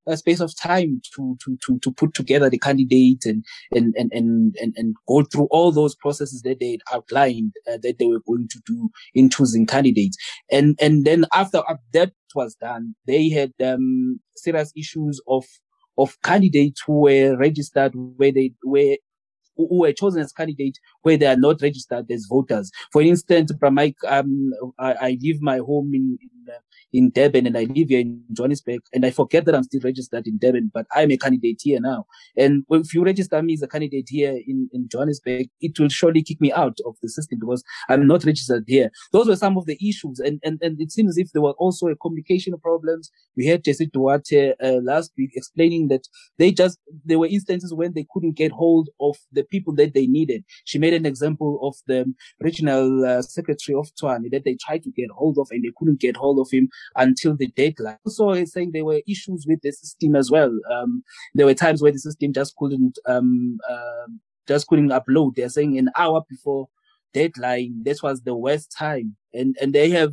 a 0.06 0.16
space 0.16 0.40
of 0.40 0.56
time 0.56 1.00
to, 1.14 1.36
to, 1.44 1.56
to, 1.64 1.78
to 1.78 1.92
put 1.92 2.14
together 2.14 2.50
the 2.50 2.58
candidate 2.58 3.24
and, 3.24 3.44
and, 3.74 3.94
and, 3.96 4.12
and, 4.12 4.54
and, 4.60 4.74
and 4.76 4.94
go 5.08 5.22
through 5.24 5.48
all 5.50 5.72
those 5.72 5.94
processes 5.94 6.42
that 6.42 6.60
they 6.60 6.78
outlined 6.92 7.52
uh, 7.70 7.78
that 7.82 7.98
they 7.98 8.06
were 8.06 8.20
going 8.26 8.48
to 8.48 8.60
do 8.66 8.90
in 9.14 9.30
choosing 9.30 9.66
candidates. 9.66 10.16
And, 10.50 10.78
and 10.80 11.04
then 11.04 11.24
after 11.32 11.62
that 11.92 12.12
was 12.34 12.54
done, 12.56 12.94
they 13.06 13.28
had, 13.28 13.52
um, 13.64 14.20
serious 14.36 14.72
issues 14.76 15.20
of, 15.26 15.44
of 15.96 16.20
candidates 16.22 16.82
who 16.86 17.00
were 17.02 17.36
registered 17.36 17.92
where 17.94 18.32
they, 18.32 18.52
where 18.62 18.96
who 19.56 19.80
were 19.80 19.92
chosen 19.92 20.22
as 20.22 20.32
candidates 20.32 20.80
where 21.02 21.16
they 21.16 21.26
are 21.26 21.36
not 21.36 21.62
registered 21.62 22.10
as 22.10 22.26
voters. 22.28 22.70
For 22.92 23.02
instance, 23.02 23.52
Mike, 23.70 23.96
um, 24.06 24.52
I, 24.78 24.92
I 24.92 25.18
leave 25.20 25.40
my 25.40 25.58
home 25.58 25.92
in, 25.94 26.18
in, 26.20 26.52
uh, 26.52 26.58
in 26.92 27.10
Durban 27.10 27.46
and 27.46 27.56
I 27.56 27.64
live 27.64 27.88
here 27.88 28.00
in 28.00 28.22
Johannesburg 28.32 28.80
and 28.92 29.04
I 29.04 29.10
forget 29.10 29.44
that 29.44 29.54
I'm 29.54 29.64
still 29.64 29.80
registered 29.82 30.26
in 30.26 30.38
Durban, 30.38 30.70
but 30.72 30.86
I'm 30.92 31.10
a 31.10 31.16
candidate 31.16 31.60
here 31.62 31.80
now. 31.80 32.06
And 32.36 32.64
if 32.70 32.94
you 32.94 33.04
register 33.04 33.42
me 33.42 33.54
as 33.54 33.62
a 33.62 33.68
candidate 33.68 34.06
here 34.08 34.40
in, 34.46 34.68
in 34.72 34.88
Johannesburg, 34.88 35.48
it 35.60 35.78
will 35.78 35.88
surely 35.88 36.22
kick 36.22 36.40
me 36.40 36.52
out 36.52 36.78
of 36.86 36.96
the 37.02 37.08
system 37.08 37.38
because 37.40 37.64
I'm 37.88 38.06
not 38.06 38.24
registered 38.24 38.64
here. 38.66 38.90
Those 39.12 39.28
were 39.28 39.36
some 39.36 39.56
of 39.56 39.66
the 39.66 39.78
issues. 39.86 40.20
And, 40.20 40.40
and, 40.44 40.58
and 40.62 40.80
it 40.80 40.92
seems 40.92 41.10
as 41.10 41.18
if 41.18 41.32
there 41.32 41.42
were 41.42 41.52
also 41.52 41.88
a 41.88 41.96
communication 41.96 42.56
problems. 42.58 43.10
We 43.36 43.46
had 43.46 43.64
Jesse 43.64 43.86
Duarte 43.86 44.54
uh, 44.62 44.80
last 44.82 45.12
week 45.16 45.30
explaining 45.34 45.88
that 45.88 46.06
they 46.38 46.52
just, 46.52 46.78
there 47.04 47.18
were 47.18 47.26
instances 47.26 47.74
when 47.74 47.94
they 47.94 48.06
couldn't 48.12 48.36
get 48.36 48.52
hold 48.52 48.88
of 49.00 49.16
the 49.32 49.43
people 49.50 49.74
that 49.76 49.94
they 49.94 50.06
needed. 50.06 50.44
She 50.64 50.78
made 50.78 50.94
an 50.94 51.06
example 51.06 51.58
of 51.62 51.76
the 51.86 52.12
regional 52.40 53.04
uh, 53.04 53.22
secretary 53.22 53.76
of 53.76 53.90
Tshwane 53.94 54.30
that 54.30 54.44
they 54.44 54.56
tried 54.60 54.82
to 54.84 54.90
get 54.90 55.10
hold 55.10 55.38
of 55.38 55.48
and 55.50 55.64
they 55.64 55.72
couldn't 55.76 56.00
get 56.00 56.16
hold 56.16 56.38
of 56.38 56.48
him 56.50 56.68
until 56.96 57.36
the 57.36 57.48
deadline. 57.48 57.98
Also, 58.04 58.44
saying 58.44 58.72
there 58.72 58.84
were 58.84 59.02
issues 59.06 59.46
with 59.48 59.60
the 59.62 59.72
system 59.72 60.16
as 60.16 60.30
well. 60.30 60.52
Um, 60.70 61.02
there 61.34 61.46
were 61.46 61.54
times 61.54 61.82
where 61.82 61.92
the 61.92 61.98
system 61.98 62.32
just 62.32 62.54
couldn't, 62.56 62.98
um, 63.06 63.58
uh, 63.68 64.06
just 64.46 64.66
couldn't 64.66 64.90
upload. 64.90 65.36
They're 65.36 65.48
saying 65.48 65.78
an 65.78 65.90
hour 65.96 66.22
before 66.28 66.68
deadline. 67.14 67.82
This 67.82 68.02
was 68.02 68.22
the 68.22 68.34
worst 68.34 68.74
time. 68.76 69.16
And, 69.32 69.56
and 69.60 69.72
they 69.72 69.90
have 69.90 70.12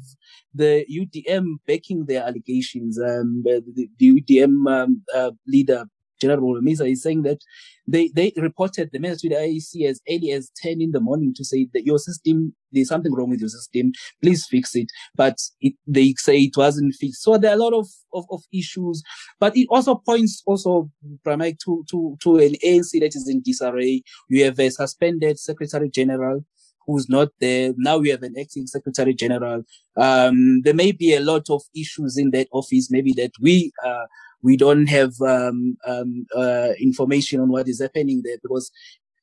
the 0.53 0.85
UDM 0.89 1.57
backing 1.67 2.05
their 2.05 2.23
allegations. 2.23 2.99
Um, 2.99 3.43
the, 3.43 3.87
the 3.97 4.21
UDM, 4.21 4.71
um, 4.71 5.01
uh, 5.13 5.31
leader, 5.47 5.85
General 6.21 6.41
Holomisa 6.41 6.89
is 6.89 7.01
saying 7.01 7.23
that 7.23 7.39
they, 7.87 8.09
they 8.15 8.31
reported 8.37 8.89
the 8.91 8.99
message 8.99 9.21
to 9.21 9.29
the 9.29 9.35
IEC 9.35 9.89
as 9.89 10.01
early 10.09 10.31
as 10.31 10.51
10 10.57 10.81
in 10.81 10.91
the 10.91 10.99
morning 10.99 11.33
to 11.35 11.43
say 11.43 11.67
that 11.73 11.85
your 11.85 11.99
system, 11.99 12.53
there's 12.71 12.87
something 12.87 13.13
wrong 13.13 13.29
with 13.29 13.39
your 13.39 13.49
system. 13.49 13.91
Please 14.21 14.45
fix 14.45 14.75
it. 14.75 14.87
But 15.15 15.37
it, 15.59 15.73
they 15.87 16.13
say 16.17 16.37
it 16.37 16.55
wasn't 16.55 16.95
fixed. 16.95 17.23
So 17.23 17.37
there 17.37 17.51
are 17.51 17.55
a 17.55 17.63
lot 17.63 17.73
of, 17.73 17.87
of, 18.13 18.25
of 18.31 18.41
issues, 18.53 19.03
but 19.39 19.57
it 19.57 19.67
also 19.69 19.95
points 19.95 20.41
also, 20.45 20.89
Pramike, 21.25 21.57
to, 21.65 21.83
to, 21.91 22.17
to 22.21 22.37
an 22.37 22.55
ANC 22.63 22.99
that 22.99 23.15
is 23.15 23.27
in 23.27 23.41
disarray. 23.41 24.03
You 24.29 24.45
have 24.45 24.59
a 24.59 24.69
suspended 24.69 25.39
secretary 25.39 25.89
general 25.89 26.45
who's 26.85 27.09
not 27.09 27.29
there. 27.39 27.73
Now 27.77 27.97
we 27.97 28.09
have 28.09 28.23
an 28.23 28.35
acting 28.39 28.67
secretary 28.67 29.13
general. 29.13 29.63
Um, 29.97 30.61
there 30.63 30.73
may 30.73 30.91
be 30.91 31.13
a 31.13 31.19
lot 31.19 31.49
of 31.49 31.61
issues 31.75 32.17
in 32.17 32.31
that 32.31 32.47
office, 32.51 32.89
maybe 32.89 33.13
that 33.13 33.31
we, 33.39 33.71
uh, 33.85 34.05
we 34.43 34.57
don't 34.57 34.87
have 34.87 35.13
um, 35.21 35.77
um, 35.87 36.25
uh, 36.35 36.69
information 36.79 37.39
on 37.39 37.49
what 37.49 37.67
is 37.67 37.81
happening 37.81 38.21
there 38.23 38.37
because 38.41 38.71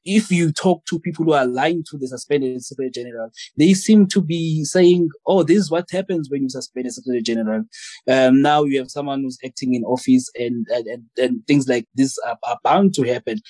if 0.04 0.30
you 0.30 0.52
talk 0.52 0.84
to 0.86 0.98
people 0.98 1.24
who 1.24 1.32
are 1.32 1.46
lying 1.46 1.84
to 1.90 1.98
the 1.98 2.08
suspended 2.08 2.62
secretary 2.62 2.90
general, 2.90 3.30
they 3.56 3.74
seem 3.74 4.06
to 4.06 4.22
be 4.22 4.64
saying, 4.64 5.10
"Oh, 5.26 5.42
this 5.42 5.58
is 5.58 5.70
what 5.70 5.90
happens 5.90 6.30
when 6.30 6.42
you 6.42 6.48
suspend 6.48 6.86
a 6.86 6.90
secretary 6.90 7.22
general." 7.22 7.64
Um, 8.06 8.40
now 8.40 8.64
you 8.64 8.78
have 8.78 8.90
someone 8.90 9.22
who's 9.22 9.38
acting 9.44 9.74
in 9.74 9.84
office, 9.84 10.30
and 10.38 10.66
and, 10.70 11.04
and 11.18 11.46
things 11.46 11.68
like 11.68 11.86
this 11.94 12.18
are, 12.26 12.38
are 12.44 12.58
bound 12.64 12.94
to 12.94 13.02
happen. 13.02 13.40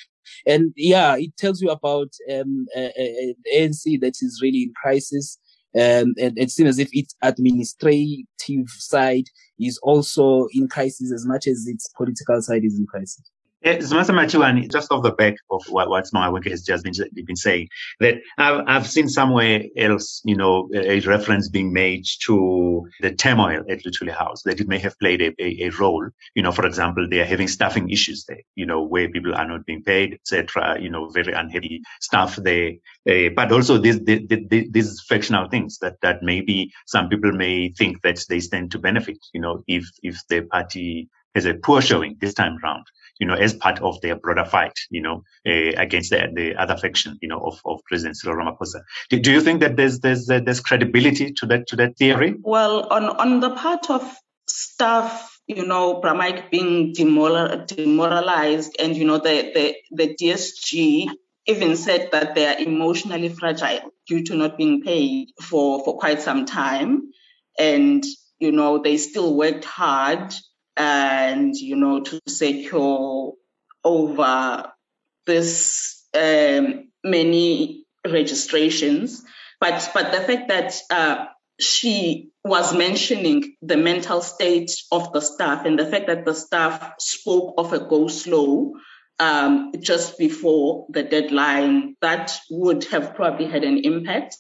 And 0.47 0.73
yeah, 0.77 1.17
it 1.17 1.37
tells 1.37 1.63
you 1.63 1.71
about 1.71 2.13
um, 2.31 2.67
an 2.75 3.35
ANC 3.55 4.01
that 4.01 4.17
is 4.21 4.41
really 4.43 4.65
in 4.65 4.73
crisis. 4.83 5.39
Um, 5.75 6.15
and 6.19 6.39
it 6.39 6.51
seems 6.51 6.71
as 6.71 6.79
if 6.79 6.89
its 6.93 7.15
administrative 7.23 8.69
side 8.69 9.25
is 9.61 9.79
also 9.83 10.49
in 10.53 10.69
crisis 10.69 11.13
as 11.13 11.27
much 11.27 11.47
as 11.47 11.67
its 11.67 11.89
political 11.97 12.41
side 12.41 12.65
is 12.65 12.79
in 12.79 12.87
crisis. 12.87 13.31
Zimasa 13.65 14.15
Matiwane, 14.15 14.71
just 14.71 14.93
off 14.93 15.03
the 15.03 15.11
back 15.11 15.35
of 15.51 15.65
what, 15.69 15.89
what 15.89 16.05
Maweke 16.15 16.51
has 16.51 16.63
just 16.63 16.85
been, 16.85 16.93
been 17.25 17.37
saying, 17.37 17.69
that 17.99 18.17
I've, 18.39 18.63
I've 18.67 18.87
seen 18.87 19.09
somewhere 19.09 19.65
else, 19.77 20.23
you 20.25 20.37
know, 20.37 20.69
a, 20.75 21.01
reference 21.01 21.49
being 21.49 21.73
made 21.73 22.05
to 22.27 22.87
the 23.01 23.13
turmoil 23.13 23.65
at 23.69 23.83
Luthuli 23.85 24.15
House, 24.17 24.43
that 24.45 24.61
it 24.61 24.69
may 24.69 24.79
have 24.79 24.99
played 25.01 25.21
a, 25.23 25.35
a, 25.43 25.67
a, 25.67 25.71
role. 25.71 26.09
You 26.35 26.43
know, 26.43 26.53
for 26.53 26.67
example, 26.67 27.09
they 27.09 27.21
are 27.21 27.25
having 27.25 27.49
staffing 27.49 27.91
issues 27.91 28.25
there, 28.27 28.43
you 28.55 28.67
know, 28.67 28.83
where 28.83 29.09
people 29.09 29.35
are 29.35 29.47
not 29.47 29.67
being 29.67 29.83
paid, 29.83 30.15
etc. 30.15 30.81
You 30.81 30.91
know, 30.91 31.09
very 31.09 31.33
unhappy 31.33 31.83
staff 32.01 32.37
there. 32.37 32.73
Uh, 33.09 33.31
but 33.35 33.51
also 33.51 33.79
these, 33.79 33.99
these, 34.05 34.69
these 34.71 35.01
fractional 35.09 35.49
things 35.49 35.79
that, 35.79 36.01
that 36.03 36.23
maybe 36.23 36.71
some 36.87 37.09
people 37.09 37.33
may 37.33 37.71
think 37.71 38.03
that 38.03 38.25
they 38.29 38.39
stand 38.39 38.71
to 38.71 38.79
benefit, 38.79 39.19
you 39.33 39.41
know, 39.41 39.65
if, 39.67 39.85
if 40.03 40.21
the 40.29 40.43
party 40.43 41.09
has 41.35 41.45
a 41.45 41.55
poor 41.55 41.81
showing 41.81 42.17
this 42.21 42.35
time 42.35 42.57
round 42.63 42.85
you 43.19 43.27
know, 43.27 43.35
as 43.35 43.55
part 43.55 43.81
of 43.81 44.01
their 44.01 44.17
broader 44.17 44.45
fight, 44.45 44.75
you 44.91 45.03
know, 45.03 45.23
uh, 45.47 45.73
against 45.77 46.11
the, 46.11 46.29
the 46.33 46.55
other 46.57 46.77
faction, 46.77 47.19
you 47.21 47.29
know, 47.29 47.39
of, 47.41 47.61
of 47.65 47.81
President 47.85 48.17
Cyril 48.17 48.37
Ramaphosa. 48.37 48.83
Do, 49.11 49.19
do 49.19 49.33
you 49.33 49.41
think 49.41 49.61
that 49.61 49.77
there's 49.77 50.01
there's 50.01 50.31
uh, 50.31 50.41
there's 50.41 50.61
credibility 50.61 51.33
to 51.35 51.47
that 51.47 51.67
to 51.69 51.77
that 51.77 51.97
theory? 51.97 52.35
Well, 52.41 52.87
on 52.93 53.05
on 53.05 53.41
the 53.41 53.51
part 53.51 53.91
of 53.91 54.17
staff, 54.47 55.39
you 55.47 55.67
know, 55.67 56.01
Pramike 56.01 56.51
being 56.51 56.93
demoralized, 56.93 58.77
and 58.79 58.97
you 58.97 59.05
know, 59.05 59.19
the 59.19 59.53
the 59.55 59.77
the 59.91 60.15
DSG 60.15 61.11
even 61.47 61.77
said 61.77 62.11
that 62.13 62.35
they 62.35 62.47
are 62.47 62.59
emotionally 62.59 63.31
fragile 63.31 63.91
due 64.07 64.23
to 64.25 64.35
not 64.37 64.59
being 64.59 64.83
paid 64.83 65.31
for 65.43 65.83
for 65.85 65.99
quite 65.99 66.23
some 66.23 66.47
time, 66.47 67.11
and 67.59 68.05
you 68.39 68.53
know, 68.53 68.81
they 68.81 68.97
still 68.97 69.35
worked 69.35 69.65
hard 69.65 70.33
and, 70.79 71.55
you 71.57 71.77
know, 71.77 72.01
to 72.01 72.21
secure 72.29 73.35
over 73.85 74.73
this 75.27 76.07
um, 76.15 76.89
many 77.05 77.85
registrations. 78.07 79.25
But, 79.61 79.91
but 79.93 80.13
the 80.13 80.21
fact 80.21 80.49
that 80.49 80.75
uh, 80.91 81.27
she 81.61 82.31
was 82.45 82.75
mentioning 82.75 83.57
the 83.61 83.77
mental 83.77 84.21
state 84.21 84.71
of 84.93 85.13
the 85.13 85.21
staff 85.21 85.67
and 85.67 85.79
the 85.79 85.87
fact 85.87 86.07
that 86.07 86.25
the 86.25 86.35
staff 86.35 86.95
spoke 86.99 87.55
of 87.59 87.73
a 87.73 87.81
go 87.81 88.07
slow 88.07 88.75
um, 89.19 89.73
just 89.81 90.17
before 90.19 90.87
the 90.91 91.03
deadline, 91.03 91.97
that 92.01 92.39
would 92.51 92.85
have 92.85 93.15
probably 93.17 93.47
had 93.47 93.65
an 93.65 93.79
impact. 93.79 94.37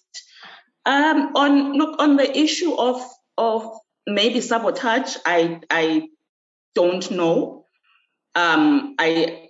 Um, 0.86 1.32
on 1.34 1.72
look 1.74 2.00
on 2.00 2.16
the 2.16 2.38
issue 2.38 2.74
of 2.74 3.04
of 3.36 3.76
maybe 4.06 4.40
sabotage, 4.40 5.16
I 5.26 5.60
I 5.68 6.08
don't 6.78 7.10
know. 7.10 7.66
Um, 8.36 8.94
I 9.00 9.48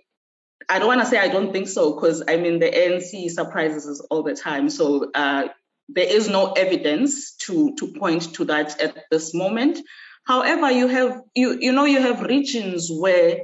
I 0.66 0.78
don't 0.78 0.88
want 0.88 1.02
to 1.02 1.06
say 1.06 1.18
I 1.18 1.28
don't 1.28 1.52
think 1.52 1.68
so 1.68 1.94
because 1.94 2.22
I 2.26 2.36
mean 2.36 2.58
the 2.58 2.70
ANC 2.70 3.30
surprises 3.30 3.86
us 3.86 4.00
all 4.10 4.22
the 4.22 4.34
time. 4.34 4.70
So 4.70 5.10
uh, 5.14 5.48
there 5.90 6.06
is 6.08 6.28
no 6.28 6.52
evidence 6.52 7.36
to 7.46 7.74
to 7.76 7.92
point 7.92 8.34
to 8.36 8.46
that 8.46 8.80
at 8.80 8.96
this 9.10 9.34
moment. 9.34 9.78
However, 10.24 10.70
you 10.70 10.88
have 10.88 11.20
you 11.34 11.58
you 11.60 11.72
know 11.72 11.84
you 11.84 12.00
have 12.00 12.22
regions 12.22 12.88
where 12.90 13.40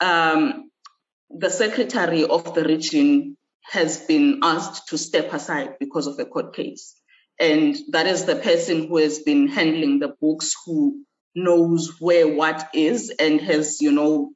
um, 0.00 0.70
the 1.30 1.50
secretary 1.50 2.24
of 2.24 2.54
the 2.54 2.64
region 2.64 3.36
has 3.62 3.98
been 3.98 4.40
asked 4.42 4.88
to 4.88 4.98
step 4.98 5.32
aside 5.32 5.76
because 5.78 6.08
of 6.08 6.18
a 6.18 6.24
court 6.24 6.56
case, 6.56 6.96
and 7.38 7.76
that 7.90 8.08
is 8.08 8.24
the 8.24 8.36
person 8.36 8.88
who 8.88 8.96
has 8.96 9.20
been 9.20 9.46
handling 9.46 10.00
the 10.00 10.12
books 10.20 10.54
who 10.66 11.04
knows 11.34 11.96
where 12.00 12.28
what 12.28 12.68
is 12.74 13.10
and 13.10 13.40
has, 13.40 13.80
you 13.80 13.92
know, 13.92 14.32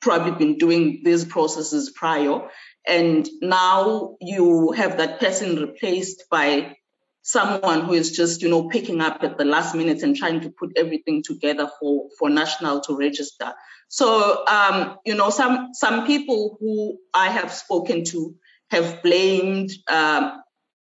probably 0.00 0.32
been 0.32 0.58
doing 0.58 1.02
these 1.04 1.24
processes 1.24 1.90
prior. 1.90 2.48
And 2.86 3.28
now 3.42 4.16
you 4.20 4.72
have 4.72 4.98
that 4.98 5.18
person 5.20 5.56
replaced 5.56 6.24
by 6.30 6.76
someone 7.22 7.80
who 7.80 7.92
is 7.92 8.12
just, 8.12 8.40
you 8.40 8.48
know, 8.48 8.68
picking 8.68 9.00
up 9.00 9.24
at 9.24 9.36
the 9.36 9.44
last 9.44 9.74
minute 9.74 10.02
and 10.02 10.16
trying 10.16 10.42
to 10.42 10.50
put 10.50 10.70
everything 10.76 11.24
together 11.24 11.68
for, 11.80 12.08
for 12.18 12.30
national 12.30 12.80
to 12.82 12.96
register. 12.96 13.52
So, 13.88 14.46
um, 14.46 14.98
you 15.04 15.16
know, 15.16 15.30
some, 15.30 15.70
some 15.72 16.06
people 16.06 16.56
who 16.60 16.98
I 17.12 17.28
have 17.30 17.52
spoken 17.52 18.04
to 18.04 18.36
have 18.70 19.02
blamed 19.02 19.70
um, 19.88 20.40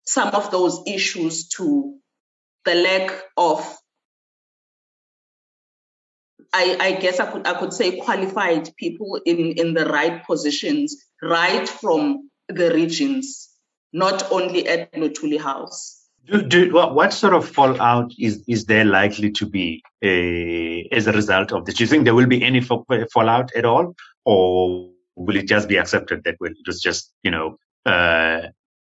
some 0.06 0.30
of 0.30 0.52
those 0.52 0.82
issues 0.88 1.48
to 1.50 1.98
the 2.66 2.76
lack 2.76 3.14
of 3.38 3.78
I, 6.56 6.78
I, 6.80 6.92
guess 6.94 7.20
I 7.20 7.30
could 7.30 7.46
I 7.46 7.60
could 7.60 7.74
say 7.74 7.98
qualified 7.98 8.74
people 8.78 9.20
in, 9.26 9.38
in 9.38 9.74
the 9.74 9.86
right 9.86 10.26
positions, 10.26 10.96
right 11.22 11.68
from 11.68 12.30
the 12.48 12.74
regions, 12.74 13.50
not 13.92 14.32
only 14.32 14.66
at 14.66 14.94
Luthuli 14.94 15.40
House. 15.40 16.02
Do, 16.26 16.42
do, 16.42 16.74
what, 16.74 16.96
what, 16.96 17.14
sort 17.14 17.34
of 17.34 17.48
fallout 17.48 18.14
is, 18.18 18.44
is 18.48 18.66
there 18.66 18.86
likely 18.86 19.32
to 19.32 19.46
be 19.46 19.84
uh, 20.04 20.96
as 20.96 21.08
a 21.08 21.12
result 21.12 21.52
of 21.52 21.66
this? 21.66 21.76
Do 21.76 21.84
you 21.84 21.88
think 21.88 22.06
there 22.06 22.16
will 22.16 22.26
be 22.26 22.42
any 22.42 22.62
fallout 22.62 23.52
at 23.56 23.66
all, 23.66 23.94
or 24.24 24.90
will 25.16 25.36
it 25.36 25.48
just 25.48 25.68
be 25.68 25.78
accepted 25.78 26.24
that 26.24 26.38
it 26.40 26.58
was 26.66 26.82
just 26.82 27.12
you 27.22 27.32
know 27.32 27.58
uh, 27.86 28.48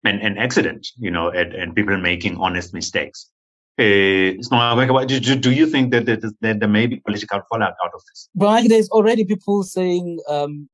an, 0.04 0.18
an 0.18 0.36
accident, 0.36 0.88
you 0.98 1.12
know, 1.12 1.30
and, 1.30 1.54
and 1.54 1.76
people 1.76 1.96
making 1.96 2.38
honest 2.38 2.74
mistakes? 2.74 3.30
Uh, 3.78 5.04
do, 5.06 5.18
do 5.18 5.50
you 5.50 5.66
think 5.66 5.92
that, 5.92 6.04
that, 6.06 6.34
that 6.40 6.60
there 6.60 6.68
may 6.68 6.86
be 6.86 6.96
political 6.96 7.40
fallout 7.48 7.74
out 7.84 7.90
of 7.94 8.02
this? 8.08 8.28
But 8.34 8.68
there's 8.68 8.90
already 8.90 9.24
people 9.24 9.62
saying, 9.62 10.18
um, 10.28 10.68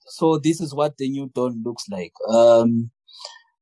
so 0.00 0.38
this 0.38 0.60
is 0.60 0.74
what 0.74 0.98
the 0.98 1.08
new 1.08 1.30
dawn 1.34 1.62
looks 1.64 1.84
like. 1.90 2.12
Um, 2.28 2.90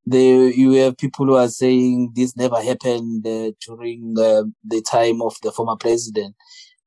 you 0.06 0.73
have 0.73 0.96
people 0.96 1.26
who 1.26 1.35
are 1.35 1.49
saying 1.49 2.12
this 2.14 2.37
never 2.37 2.62
happened 2.62 3.26
uh, 3.26 3.52
during 3.66 4.14
uh, 4.18 4.44
the 4.64 4.82
time 4.82 5.20
of 5.23 5.37
the 5.42 5.52
former 5.52 5.76
president. 5.76 6.35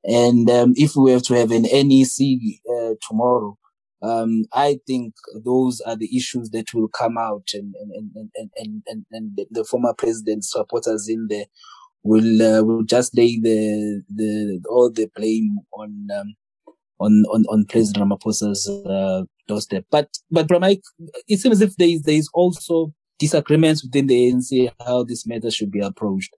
And 0.04 0.50
um, 0.50 0.74
if 0.78 0.96
we 0.96 1.12
have 1.12 1.24
to 1.24 1.34
have 1.36 1.52
an 1.52 1.64
NEC 1.64 2.40
uh, 2.72 2.94
tomorrow, 3.08 3.58
um, 4.02 4.46
I 4.54 4.80
think 4.88 5.14
those 5.44 5.82
are 5.82 5.96
the 5.96 6.16
issues 6.16 6.52
that 6.52 6.74
will 6.74 6.88
come 6.88 7.18
out, 7.18 7.50
and 7.54 7.76
and 7.76 8.12
and 8.16 8.50
and 8.56 8.84
and, 8.88 9.06
and, 9.12 9.40
the 9.52 9.66
former 9.66 9.94
president's 9.94 10.52
supporters 10.52 11.10
in 11.10 11.28
there 11.30 11.46
will 12.04 12.42
uh, 12.42 12.64
will 12.64 12.84
just 12.84 13.16
lay 13.18 13.40
the 13.42 14.02
the 14.14 14.62
all 14.70 14.90
the 14.90 15.10
blame 15.16 15.58
on 15.74 16.08
um, 16.18 16.36
on 17.00 17.24
on 17.32 17.44
on 17.50 17.66
President 17.66 18.10
Ramaphosa's 18.10 18.70
uh, 18.70 19.24
doorstep. 19.48 19.86
But 19.92 20.10
but 20.32 20.48
Mike, 20.62 20.84
it 21.28 21.40
seems 21.40 21.62
as 21.62 21.62
if 21.62 21.76
there 21.76 21.90
is 21.90 22.04
there 22.04 22.16
is 22.16 22.30
also 22.34 22.94
disagreements 23.18 23.84
within 23.84 24.08
the 24.08 24.32
ANC 24.32 24.72
how 24.86 25.04
this 25.04 25.28
matter 25.28 25.52
should 25.52 25.72
be 25.72 25.82
approached. 25.82 26.34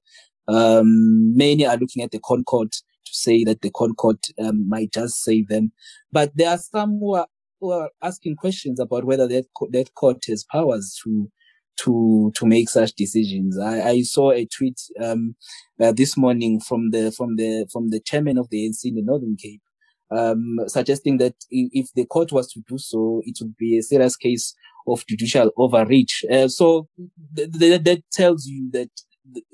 Um, 0.48 1.36
many 1.38 1.66
are 1.66 1.78
looking 1.78 2.04
at 2.04 2.12
the 2.12 2.20
ConCourt 2.20 2.72
to 2.72 3.14
say 3.14 3.44
that 3.44 3.62
the 3.62 3.70
ConCourt 3.70 4.32
um, 4.44 4.68
might 4.68 4.92
just 4.92 5.24
save 5.24 5.48
them, 5.48 5.72
but 6.12 6.36
there 6.36 6.50
are 6.50 6.58
some 6.58 6.98
who 7.00 7.16
are, 7.16 7.28
who 7.62 7.72
are 7.72 7.92
asking 8.02 8.36
questions 8.36 8.80
about 8.80 9.06
whether 9.06 9.28
that 9.28 9.46
that 9.70 9.94
court 9.94 10.24
has 10.28 10.44
powers 10.44 11.00
to 11.04 11.32
to 11.78 12.32
to 12.36 12.46
make 12.46 12.70
such 12.70 12.94
decisions. 12.94 13.58
I, 13.58 13.90
I 13.90 14.02
saw 14.02 14.32
a 14.32 14.46
tweet 14.46 14.82
um, 15.02 15.36
uh, 15.80 15.94
this 15.94 16.18
morning 16.18 16.60
from 16.60 16.92
the 16.92 17.12
from 17.12 17.38
the 17.38 17.68
from 17.72 17.92
the 17.92 18.00
chairman 18.02 18.38
of 18.38 18.50
the 18.50 18.68
ANC 18.68 18.84
in 18.84 18.96
the 18.96 19.04
Northern 19.04 19.38
Cape, 19.38 19.62
um, 20.12 20.58
suggesting 20.68 21.18
that 21.20 21.36
if 21.50 21.88
the 21.96 22.06
court 22.06 22.32
was 22.32 22.52
to 22.54 22.62
do 22.68 22.78
so, 22.78 23.22
it 23.26 23.38
would 23.40 23.56
be 23.58 23.78
a 23.78 23.84
serious 23.84 24.18
case 24.18 24.54
of 24.88 25.06
judicial 25.08 25.52
overreach. 25.58 26.26
Uh, 26.32 26.48
so 26.48 26.88
th- 27.36 27.52
th- 27.54 27.84
that 27.84 28.02
tells 28.12 28.46
you 28.48 28.70
that 28.72 28.90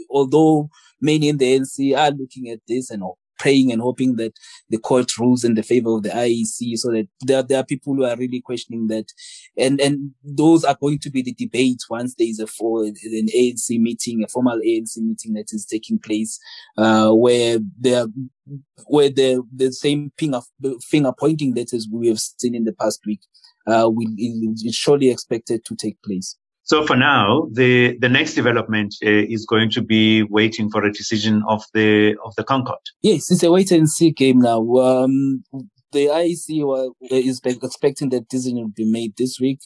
although 0.10 0.70
many 1.02 1.28
in 1.28 1.38
the 1.38 1.60
ANC 1.60 1.98
are 1.98 2.12
looking 2.12 2.50
at 2.50 2.60
this 2.68 2.90
and 2.90 3.04
praying 3.38 3.72
and 3.72 3.82
hoping 3.82 4.16
that 4.16 4.34
the 4.70 4.78
court 4.78 5.18
rules 5.18 5.44
in 5.44 5.56
the 5.56 5.64
favor 5.64 5.96
of 5.96 6.04
the 6.04 6.10
IEC 6.10 6.78
so 6.78 6.92
that 6.92 7.08
there, 7.22 7.44
there 7.44 7.60
are 7.60 7.66
people 7.66 7.96
who 7.96 8.04
are 8.04 8.16
really 8.16 8.42
questioning 8.42 8.88
that. 8.88 9.06
And, 9.58 9.80
and 9.80 10.12
those 10.24 10.64
are 10.64 10.78
going 10.80 11.00
to 11.00 11.10
be 11.10 11.22
the 11.22 11.34
debates 11.34 11.90
once 11.90 12.16
there 12.16 12.28
is 12.28 12.40
a 12.40 12.48
for 12.48 12.84
an 12.86 13.28
ANC 13.36 13.80
meeting, 13.80 14.24
a 14.24 14.28
formal 14.28 14.60
ANC 14.60 14.98
meeting 14.98 15.34
that 15.34 15.52
is 15.52 15.66
taking 15.66 16.00
place, 16.00 16.40
uh, 16.78 17.12
where 17.12 17.60
there, 17.80 18.08
where 18.86 19.10
the, 19.10 19.44
the 19.56 19.72
same 19.72 20.12
finger, 20.18 20.42
finger 20.82 21.12
pointing 21.18 21.54
letters 21.54 21.88
we 21.92 22.08
have 22.08 22.20
seen 22.20 22.56
in 22.56 22.64
the 22.64 22.74
past 22.74 23.02
week, 23.06 23.22
uh, 23.68 23.90
will, 23.90 24.08
is 24.18 24.76
surely 24.76 25.10
expected 25.10 25.64
to 25.66 25.76
take 25.76 26.02
place. 26.02 26.38
So 26.68 26.86
for 26.86 26.98
now, 26.98 27.48
the, 27.54 27.98
the 28.00 28.10
next 28.10 28.34
development 28.34 28.94
uh, 29.02 29.10
is 29.10 29.46
going 29.46 29.72
to 29.72 29.82
be 29.82 30.24
waiting 30.24 30.70
for 30.70 30.84
a 30.84 30.92
decision 30.92 31.42
of 31.48 31.64
the 31.74 32.18
of 32.26 32.36
the 32.36 32.44
ConCourt. 32.44 32.84
Yes, 33.02 33.32
it's 33.32 33.42
a 33.44 33.50
wait 33.50 33.72
and 33.72 33.90
see 33.90 34.12
game 34.12 34.40
now. 34.40 34.60
Um, 34.60 35.46
the 35.94 36.08
IEC 36.08 36.92
is 37.10 37.40
expecting 37.46 38.10
that 38.10 38.28
decision 38.28 38.58
will 38.58 38.74
be 38.76 38.90
made 38.92 39.16
this 39.16 39.40
week. 39.40 39.60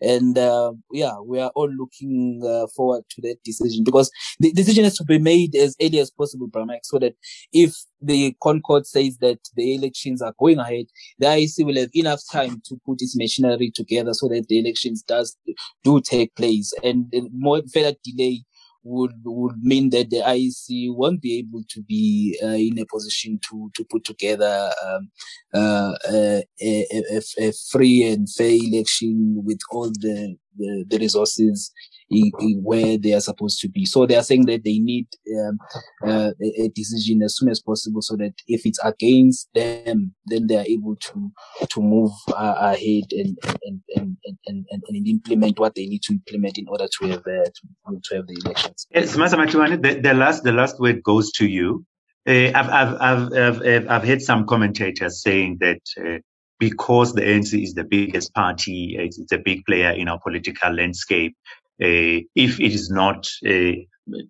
And 0.00 0.36
uh, 0.36 0.72
yeah, 0.92 1.18
we 1.24 1.40
are 1.40 1.50
all 1.54 1.70
looking 1.70 2.42
uh, 2.44 2.66
forward 2.74 3.04
to 3.10 3.22
that 3.22 3.36
decision 3.44 3.84
because 3.84 4.10
the 4.38 4.52
decision 4.52 4.84
has 4.84 4.96
to 4.98 5.04
be 5.04 5.18
made 5.18 5.54
as 5.54 5.74
early 5.80 6.00
as 6.00 6.10
possible, 6.10 6.48
Bramek, 6.48 6.80
so 6.82 6.98
that 6.98 7.14
if 7.52 7.74
the 8.00 8.36
ConCourt 8.42 8.86
says 8.86 9.16
that 9.18 9.38
the 9.56 9.74
elections 9.74 10.20
are 10.20 10.34
going 10.38 10.58
ahead, 10.58 10.86
the 11.18 11.26
IEC 11.26 11.64
will 11.64 11.76
have 11.76 11.90
enough 11.94 12.20
time 12.30 12.60
to 12.66 12.76
put 12.84 13.00
its 13.00 13.16
machinery 13.16 13.70
together 13.74 14.12
so 14.12 14.28
that 14.28 14.48
the 14.48 14.58
elections 14.58 15.02
does 15.02 15.36
do 15.82 16.00
take 16.00 16.34
place. 16.36 16.72
And 16.82 17.12
more 17.32 17.62
further 17.72 17.94
delay 18.04 18.44
would 18.86 19.12
would 19.24 19.62
mean 19.62 19.90
that 19.90 20.10
the 20.10 20.20
IEC 20.20 20.94
won't 20.94 21.20
be 21.20 21.38
able 21.38 21.62
to 21.68 21.82
be 21.82 22.38
uh, 22.42 22.58
in 22.68 22.78
a 22.78 22.86
position 22.86 23.38
to 23.48 23.70
to 23.74 23.84
put 23.84 24.04
together 24.04 24.70
um, 24.86 25.10
uh, 25.52 25.92
a, 26.10 26.44
a, 26.62 27.20
a, 27.38 27.52
free 27.70 28.04
and 28.04 28.30
fair 28.30 28.50
election 28.52 29.42
with 29.44 29.58
all 29.70 29.90
the 29.90 30.36
the, 30.56 30.84
the 30.88 30.98
resources 30.98 31.72
where 32.08 32.98
they 32.98 33.12
are 33.12 33.20
supposed 33.20 33.60
to 33.60 33.68
be. 33.68 33.84
So 33.84 34.06
they 34.06 34.16
are 34.16 34.22
saying 34.22 34.46
that 34.46 34.64
they 34.64 34.78
need 34.78 35.06
um, 35.38 35.58
uh, 36.04 36.30
a, 36.40 36.68
decision 36.68 37.22
as 37.22 37.36
soon 37.36 37.48
as 37.48 37.60
possible, 37.60 38.02
so 38.02 38.16
that 38.16 38.34
if 38.46 38.64
it's 38.64 38.82
against 38.84 39.48
them, 39.54 40.14
then 40.26 40.46
they 40.46 40.56
are 40.56 40.64
able 40.66 40.96
to 40.96 41.32
to 41.68 41.82
move 41.82 42.12
uh, 42.28 42.54
ahead 42.58 43.04
and 43.12 43.38
and, 43.64 43.80
and 43.96 44.16
and, 44.46 44.66
and 44.70 44.82
and 44.88 45.08
implement 45.08 45.58
what 45.58 45.74
they 45.74 45.86
need 45.86 46.02
to 46.02 46.12
implement 46.12 46.58
in 46.58 46.68
order 46.68 46.86
to 46.98 47.06
have 47.08 47.20
uh, 47.20 47.44
to, 47.44 48.00
to 48.04 48.16
have 48.16 48.26
the 48.26 48.40
elections. 48.44 48.86
Yes, 48.90 49.16
Masa 49.16 49.82
the, 49.82 50.00
the 50.00 50.14
last 50.14 50.44
the 50.44 50.52
last 50.52 50.78
word 50.78 51.02
goes 51.02 51.32
to 51.32 51.46
you. 51.46 51.84
Uh, 52.28 52.50
I've, 52.56 52.68
I've, 52.68 53.00
I've, 53.00 53.32
I've, 53.32 53.88
I've 53.88 54.02
heard 54.02 54.20
some 54.20 54.46
commentators 54.46 55.22
saying 55.22 55.58
that 55.60 55.80
uh, 55.96 56.18
because 56.58 57.12
the 57.12 57.20
ANC 57.20 57.62
is 57.62 57.74
the 57.74 57.84
biggest 57.84 58.34
party, 58.34 58.96
it's, 58.98 59.18
it's, 59.18 59.32
a 59.32 59.38
big 59.38 59.64
player 59.64 59.90
in 59.90 60.08
our 60.08 60.18
political 60.18 60.72
landscape, 60.72 61.36
if 61.78 62.60
it 62.60 62.72
is 62.72 62.90
not 62.90 63.26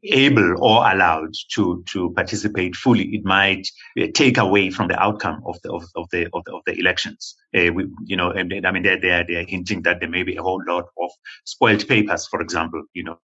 able 0.04 0.54
or 0.64 0.90
allowed 0.90 1.35
to 1.52 1.85
to 1.87 2.11
participate 2.14 2.74
fully, 2.74 3.04
it 3.14 3.24
might 3.24 3.68
uh, 4.00 4.06
take 4.14 4.38
away 4.38 4.70
from 4.70 4.88
the 4.88 4.98
outcome 5.00 5.42
of 5.46 5.61
the 5.62 5.72
of, 5.72 5.85
of 5.96 6.09
the 6.11 6.28
of 6.32 6.42
the, 6.44 6.54
of 6.54 6.62
the 6.66 6.78
elections. 6.78 7.37
Uh, 7.54 7.72
we, 7.72 7.87
you 8.04 8.16
know, 8.16 8.30
and, 8.30 8.66
I 8.66 8.70
mean, 8.70 8.82
they're, 8.82 9.00
they're 9.00 9.24
they're 9.26 9.44
hinting 9.44 9.82
that 9.82 10.00
there 10.00 10.09
may 10.09 10.22
be 10.22 10.37
a 10.37 10.42
whole 10.42 10.62
lot 10.66 10.87
of 11.00 11.11
spoiled 11.44 11.87
papers, 11.87 12.26
for 12.26 12.40
example. 12.40 12.82
You 12.94 13.04
know, 13.04 13.18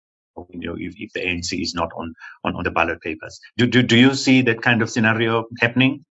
you 0.51 0.69
know, 0.69 0.77
if, 0.79 0.95
if 0.99 1.13
the 1.13 1.21
ANC 1.21 1.61
is 1.61 1.75
not 1.75 1.91
on, 1.97 2.15
on, 2.45 2.55
on 2.57 2.65
the 2.65 2.71
ballot 2.71 3.01
papers. 3.01 3.39
Do, 3.57 3.67
do, 3.67 3.83
do 3.83 3.97
you 3.97 4.15
see 4.15 4.43
that 4.43 4.63
kind 4.63 4.83
of 4.83 4.91
scenario 4.91 5.45
happening? 5.61 6.05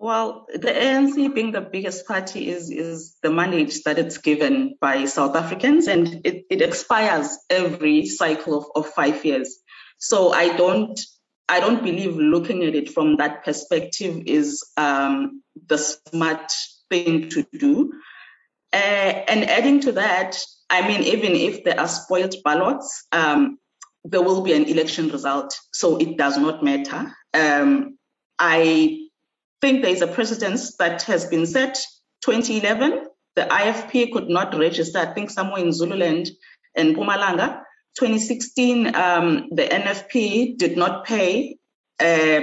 Well, 0.00 0.46
the 0.52 0.68
ANC 0.68 1.34
being 1.34 1.50
the 1.50 1.60
biggest 1.60 2.06
party 2.06 2.50
is, 2.50 2.70
is 2.70 3.16
the 3.22 3.30
mandate 3.30 3.74
that 3.84 3.98
it's 3.98 4.18
given 4.18 4.76
by 4.80 5.06
South 5.06 5.34
Africans 5.34 5.88
and 5.88 6.20
it, 6.24 6.44
it 6.50 6.62
expires 6.62 7.36
every 7.50 8.06
cycle 8.06 8.58
of, 8.58 8.66
of 8.76 8.92
five 8.92 9.24
years. 9.24 9.58
So 9.98 10.32
I 10.32 10.56
don't 10.56 10.98
I 11.48 11.60
don't 11.60 11.82
believe 11.82 12.16
looking 12.16 12.64
at 12.64 12.74
it 12.74 12.90
from 12.90 13.16
that 13.16 13.42
perspective 13.42 14.22
is 14.26 14.62
um, 14.76 15.42
the 15.66 15.78
smart 15.78 16.52
thing 16.90 17.30
to 17.30 17.46
do. 17.58 17.92
Uh, 18.70 18.76
and 18.76 19.48
adding 19.48 19.80
to 19.80 19.92
that, 19.92 20.38
I 20.68 20.86
mean, 20.86 21.02
even 21.04 21.32
if 21.32 21.64
there 21.64 21.80
are 21.80 21.88
spoiled 21.88 22.34
ballots, 22.44 23.06
um, 23.12 23.58
there 24.04 24.20
will 24.20 24.42
be 24.42 24.52
an 24.52 24.64
election 24.64 25.08
result. 25.08 25.58
So 25.72 25.96
it 25.96 26.18
does 26.18 26.36
not 26.36 26.62
matter. 26.62 27.14
Um, 27.32 27.96
I 28.38 29.07
think 29.60 29.82
there 29.82 29.92
is 29.92 30.02
a 30.02 30.06
precedence 30.06 30.76
that 30.76 31.02
has 31.02 31.26
been 31.26 31.46
set. 31.46 31.78
2011 32.24 33.06
the 33.36 33.44
ifp 33.44 34.12
could 34.12 34.28
not 34.28 34.56
register 34.58 34.98
i 34.98 35.06
think 35.14 35.30
somewhere 35.30 35.62
in 35.62 35.72
zululand 35.72 36.28
and 36.76 36.96
Mpumalanga. 36.96 37.60
2016 37.98 38.94
um, 38.94 39.48
the 39.50 39.62
nfp 39.62 40.56
did 40.56 40.76
not 40.76 41.04
pay. 41.04 41.56
Uh, 42.00 42.40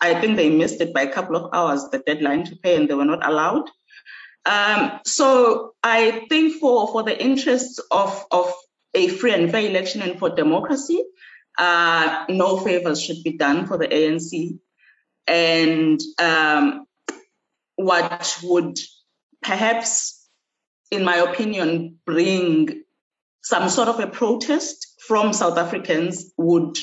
i 0.00 0.20
think 0.20 0.36
they 0.36 0.50
missed 0.50 0.80
it 0.80 0.92
by 0.94 1.02
a 1.02 1.12
couple 1.12 1.36
of 1.36 1.50
hours 1.52 1.88
the 1.92 1.98
deadline 1.98 2.44
to 2.44 2.56
pay 2.56 2.76
and 2.76 2.88
they 2.88 2.94
were 2.94 3.04
not 3.04 3.26
allowed. 3.26 3.70
Um, 4.46 5.00
so 5.04 5.72
i 5.82 6.26
think 6.28 6.60
for 6.60 6.88
for 6.88 7.02
the 7.02 7.18
interests 7.28 7.80
of 7.90 8.24
of 8.30 8.52
a 8.94 9.08
free 9.08 9.34
and 9.34 9.50
fair 9.50 9.66
election 9.66 10.02
and 10.02 10.18
for 10.18 10.30
democracy 10.30 11.02
uh, 11.58 12.24
no 12.28 12.58
favors 12.58 13.00
should 13.02 13.22
be 13.24 13.36
done 13.38 13.66
for 13.66 13.78
the 13.78 13.88
ANC 13.88 14.58
and 15.26 16.00
um, 16.18 16.86
what 17.76 18.38
would 18.42 18.78
perhaps, 19.42 20.28
in 20.90 21.04
my 21.04 21.16
opinion, 21.16 21.98
bring 22.06 22.82
some 23.42 23.68
sort 23.68 23.88
of 23.88 24.00
a 24.00 24.06
protest 24.06 24.94
from 25.06 25.32
South 25.32 25.58
Africans 25.58 26.32
would 26.38 26.78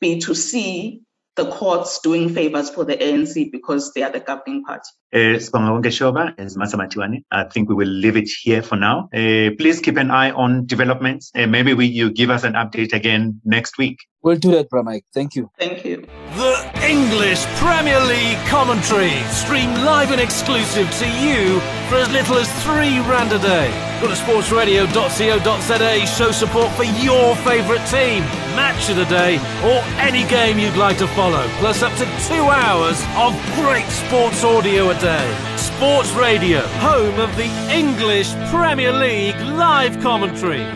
be 0.00 0.20
to 0.20 0.34
see 0.34 1.02
the 1.36 1.50
courts 1.50 2.00
doing 2.00 2.28
favors 2.28 2.70
for 2.70 2.84
the 2.84 2.96
ANC 2.96 3.50
because 3.50 3.92
they 3.94 4.02
are 4.02 4.10
the 4.10 4.20
governing 4.20 4.64
party. 4.64 4.90
Uh, 5.12 5.38
Shoba 5.38 6.34
as 6.38 6.56
Masamatiwane. 6.56 7.24
I 7.30 7.44
think 7.44 7.68
we 7.68 7.74
will 7.74 7.88
leave 7.88 8.16
it 8.16 8.28
here 8.42 8.62
for 8.62 8.76
now. 8.76 9.08
Uh, 9.14 9.50
please 9.58 9.80
keep 9.80 9.96
an 9.96 10.10
eye 10.10 10.30
on 10.30 10.66
developments. 10.66 11.30
Uh, 11.34 11.46
maybe 11.46 11.74
we, 11.74 11.86
you 11.86 12.10
give 12.10 12.30
us 12.30 12.44
an 12.44 12.52
update 12.54 12.92
again 12.92 13.40
next 13.44 13.78
week. 13.78 13.98
We'll 14.22 14.36
do 14.36 14.50
that, 14.50 14.68
Bramike. 14.68 15.04
Thank 15.14 15.36
you. 15.36 15.50
Thank 15.58 15.84
you. 15.84 16.04
The 16.34 16.70
English 16.82 17.46
Premier 17.56 18.00
League 18.00 18.38
commentary, 18.48 19.14
streamed 19.30 19.78
live 19.78 20.10
and 20.10 20.20
exclusive 20.20 20.90
to 20.98 21.08
you 21.20 21.60
for 21.88 21.96
as 21.96 22.10
little 22.10 22.36
as 22.36 22.50
three 22.64 22.98
rand 23.08 23.32
a 23.32 23.38
day. 23.38 23.70
Go 24.00 24.08
to 24.08 24.14
sportsradio.co.za, 24.14 26.06
show 26.06 26.30
support 26.32 26.70
for 26.72 26.84
your 26.84 27.36
favourite 27.36 27.84
team, 27.86 28.22
match 28.54 28.90
of 28.90 28.96
the 28.96 29.04
day, 29.06 29.36
or 29.64 29.82
any 29.98 30.24
game 30.28 30.58
you'd 30.58 30.76
like 30.76 30.98
to 30.98 31.06
follow, 31.08 31.46
plus 31.58 31.82
up 31.82 31.92
to 31.94 32.04
two 32.28 32.42
hours 32.42 33.00
of 33.16 33.32
great 33.54 33.86
sports 33.86 34.42
audio 34.42 34.90
a 34.98 35.02
day. 35.02 35.56
Sports 35.56 36.10
Radio, 36.12 36.60
home 36.78 37.18
of 37.20 37.34
the 37.36 37.46
English 37.70 38.32
Premier 38.50 38.92
League 38.92 39.38
live 39.56 40.00
commentaries. 40.00 40.66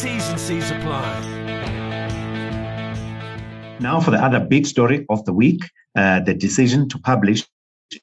T&Cs 0.00 0.70
apply. 0.70 1.36
Now 3.80 4.00
for 4.00 4.10
the 4.10 4.22
other 4.22 4.40
big 4.40 4.66
story 4.66 5.06
of 5.08 5.24
the 5.24 5.32
week, 5.32 5.62
uh, 5.96 6.20
the 6.20 6.34
decision 6.34 6.88
to 6.90 6.98
publish 6.98 7.44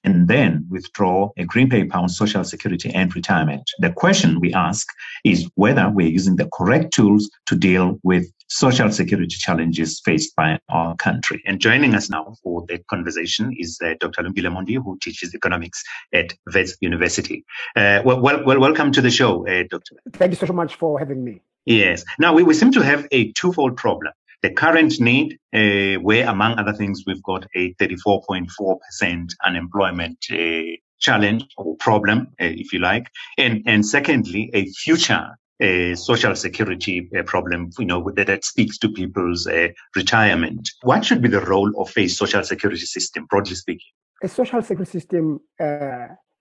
and 0.03 0.27
then 0.27 0.65
withdraw 0.69 1.29
a 1.37 1.45
green 1.45 1.69
paper 1.69 1.97
on 1.97 2.09
social 2.09 2.43
security 2.43 2.89
and 2.93 3.13
retirement. 3.15 3.63
The 3.79 3.91
question 3.91 4.39
we 4.39 4.53
ask 4.53 4.87
is 5.25 5.49
whether 5.55 5.89
we're 5.89 6.07
using 6.07 6.37
the 6.37 6.49
correct 6.53 6.93
tools 6.93 7.29
to 7.47 7.55
deal 7.55 7.99
with 8.03 8.25
social 8.53 8.91
security 8.91 9.35
challenges 9.35 9.99
faced 10.05 10.35
by 10.35 10.59
our 10.69 10.95
country. 10.95 11.41
And 11.45 11.59
joining 11.59 11.95
us 11.95 12.09
now 12.09 12.35
for 12.43 12.63
the 12.67 12.77
conversation 12.87 13.51
is 13.57 13.79
uh, 13.83 13.95
Dr. 13.99 14.21
Lumkile 14.21 14.51
Mondi, 14.51 14.75
who 14.75 14.97
teaches 15.01 15.33
economics 15.33 15.83
at 16.13 16.33
Wits 16.53 16.77
University. 16.79 17.43
Uh, 17.75 18.01
well, 18.05 18.21
well, 18.21 18.43
well, 18.45 18.59
welcome 18.59 18.91
to 18.91 19.01
the 19.01 19.09
show, 19.09 19.47
uh, 19.47 19.63
Doctor. 19.69 19.95
Thank 20.13 20.33
you 20.33 20.47
so 20.47 20.53
much 20.53 20.75
for 20.75 20.99
having 20.99 21.23
me. 21.23 21.41
Yes. 21.65 22.05
Now, 22.19 22.33
we, 22.33 22.43
we 22.43 22.53
seem 22.53 22.71
to 22.73 22.81
have 22.83 23.07
a 23.11 23.31
twofold 23.31 23.75
problem 23.75 24.13
the 24.43 24.51
current 24.51 24.99
need, 24.99 25.39
uh, 25.55 25.99
where 26.01 26.27
among 26.27 26.59
other 26.59 26.73
things, 26.73 27.03
we've 27.07 27.23
got 27.23 27.47
a 27.55 27.73
34.4% 27.75 29.29
unemployment 29.45 30.17
uh, 30.29 30.61
challenge 30.99 31.45
or 31.57 31.77
problem, 31.77 32.27
uh, 32.41 32.45
if 32.45 32.73
you 32.73 32.79
like. 32.79 33.07
And, 33.37 33.63
and 33.65 33.85
secondly, 33.85 34.51
a 34.53 34.65
future 34.65 35.29
uh, 35.63 35.95
social 35.95 36.35
security 36.35 37.09
uh, 37.17 37.23
problem, 37.23 37.69
you 37.79 37.85
know, 37.85 38.11
that, 38.11 38.27
that 38.27 38.43
speaks 38.43 38.77
to 38.77 38.89
people's 38.89 39.47
uh, 39.47 39.69
retirement. 39.95 40.69
What 40.81 41.05
should 41.05 41.21
be 41.21 41.29
the 41.29 41.41
role 41.41 41.71
of 41.81 41.91
a 41.97 42.07
social 42.07 42.43
security 42.43 42.85
system, 42.85 43.25
broadly 43.29 43.55
speaking? 43.55 43.91
A 44.21 44.27
social 44.27 44.61
security 44.61 44.91
system 44.91 45.39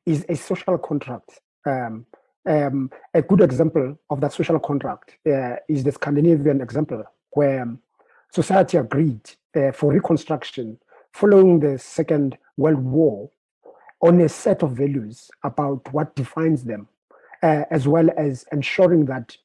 is 0.07 0.25
a 0.29 0.37
social 0.37 0.79
contract. 0.79 1.41
Um, 1.67 2.07
um, 2.45 2.91
a 3.15 3.23
good 3.23 3.41
example 3.41 3.97
of 4.11 4.21
that 4.21 4.33
social 4.33 4.59
contract 4.59 5.17
is 5.69 5.85
the 5.85 5.93
Scandinavian 5.93 6.61
example, 6.61 7.05
where 7.31 7.63
um, 7.63 7.79
society 8.33 8.77
agreed 8.79 9.21
uh, 9.55 9.73
for 9.73 9.93
reconstruction 9.93 10.79
following 11.13 11.61
the 11.61 11.79
Second 11.79 12.39
World 12.57 12.83
War 12.85 13.31
on 14.01 14.21
a 14.21 14.29
set 14.29 14.63
of 14.63 14.73
values 14.73 15.31
about 15.45 15.93
what 15.93 16.17
defines 16.17 16.65
them, 16.65 16.89
uh, 17.43 17.65
as 17.71 17.89
well 17.89 18.09
as 18.17 18.45
ensuring 18.53 19.07
that 19.07 19.37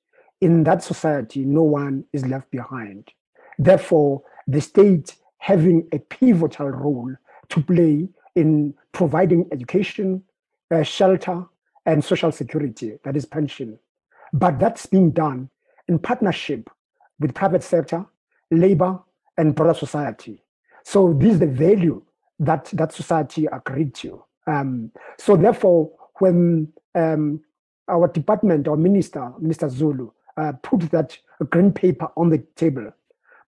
in 0.41 0.63
that 0.63 0.83
society 0.83 1.43
no 1.43 1.63
one 1.63 2.05
is 2.13 2.25
left 2.25 2.49
behind. 2.51 3.09
Therefore, 3.57 4.23
the 4.47 4.61
state 4.61 5.15
having 5.39 5.87
a 5.91 5.99
pivotal 5.99 6.69
role 6.69 7.13
to 7.49 7.63
play 7.63 8.07
in 8.35 8.73
providing 8.91 9.47
education, 9.51 10.23
uh, 10.71 10.83
shelter, 10.83 11.45
and 11.85 12.03
social 12.03 12.31
security, 12.31 12.97
that 13.03 13.15
is 13.15 13.25
pension. 13.25 13.79
But 14.33 14.59
that's 14.59 14.85
being 14.85 15.11
done 15.11 15.49
in 15.87 15.99
partnership 15.99 16.69
with 17.19 17.33
private 17.33 17.63
sector, 17.63 18.05
labor, 18.51 18.99
and 19.37 19.55
broader 19.55 19.73
society. 19.73 20.43
So 20.83 21.13
this 21.13 21.33
is 21.33 21.39
the 21.39 21.47
value 21.47 22.03
that 22.39 22.65
that 22.73 22.93
society 22.93 23.47
agreed 23.51 23.95
to. 23.95 24.23
Um, 24.45 24.91
so 25.17 25.35
therefore, 25.35 25.91
when 26.19 26.71
um, 26.95 27.41
our 27.87 28.07
department 28.07 28.67
or 28.67 28.77
minister, 28.77 29.31
Minister 29.39 29.69
Zulu, 29.69 30.11
uh, 30.37 30.53
put 30.63 30.91
that 30.91 31.17
green 31.49 31.71
paper 31.71 32.09
on 32.15 32.29
the 32.29 32.39
table, 32.55 32.91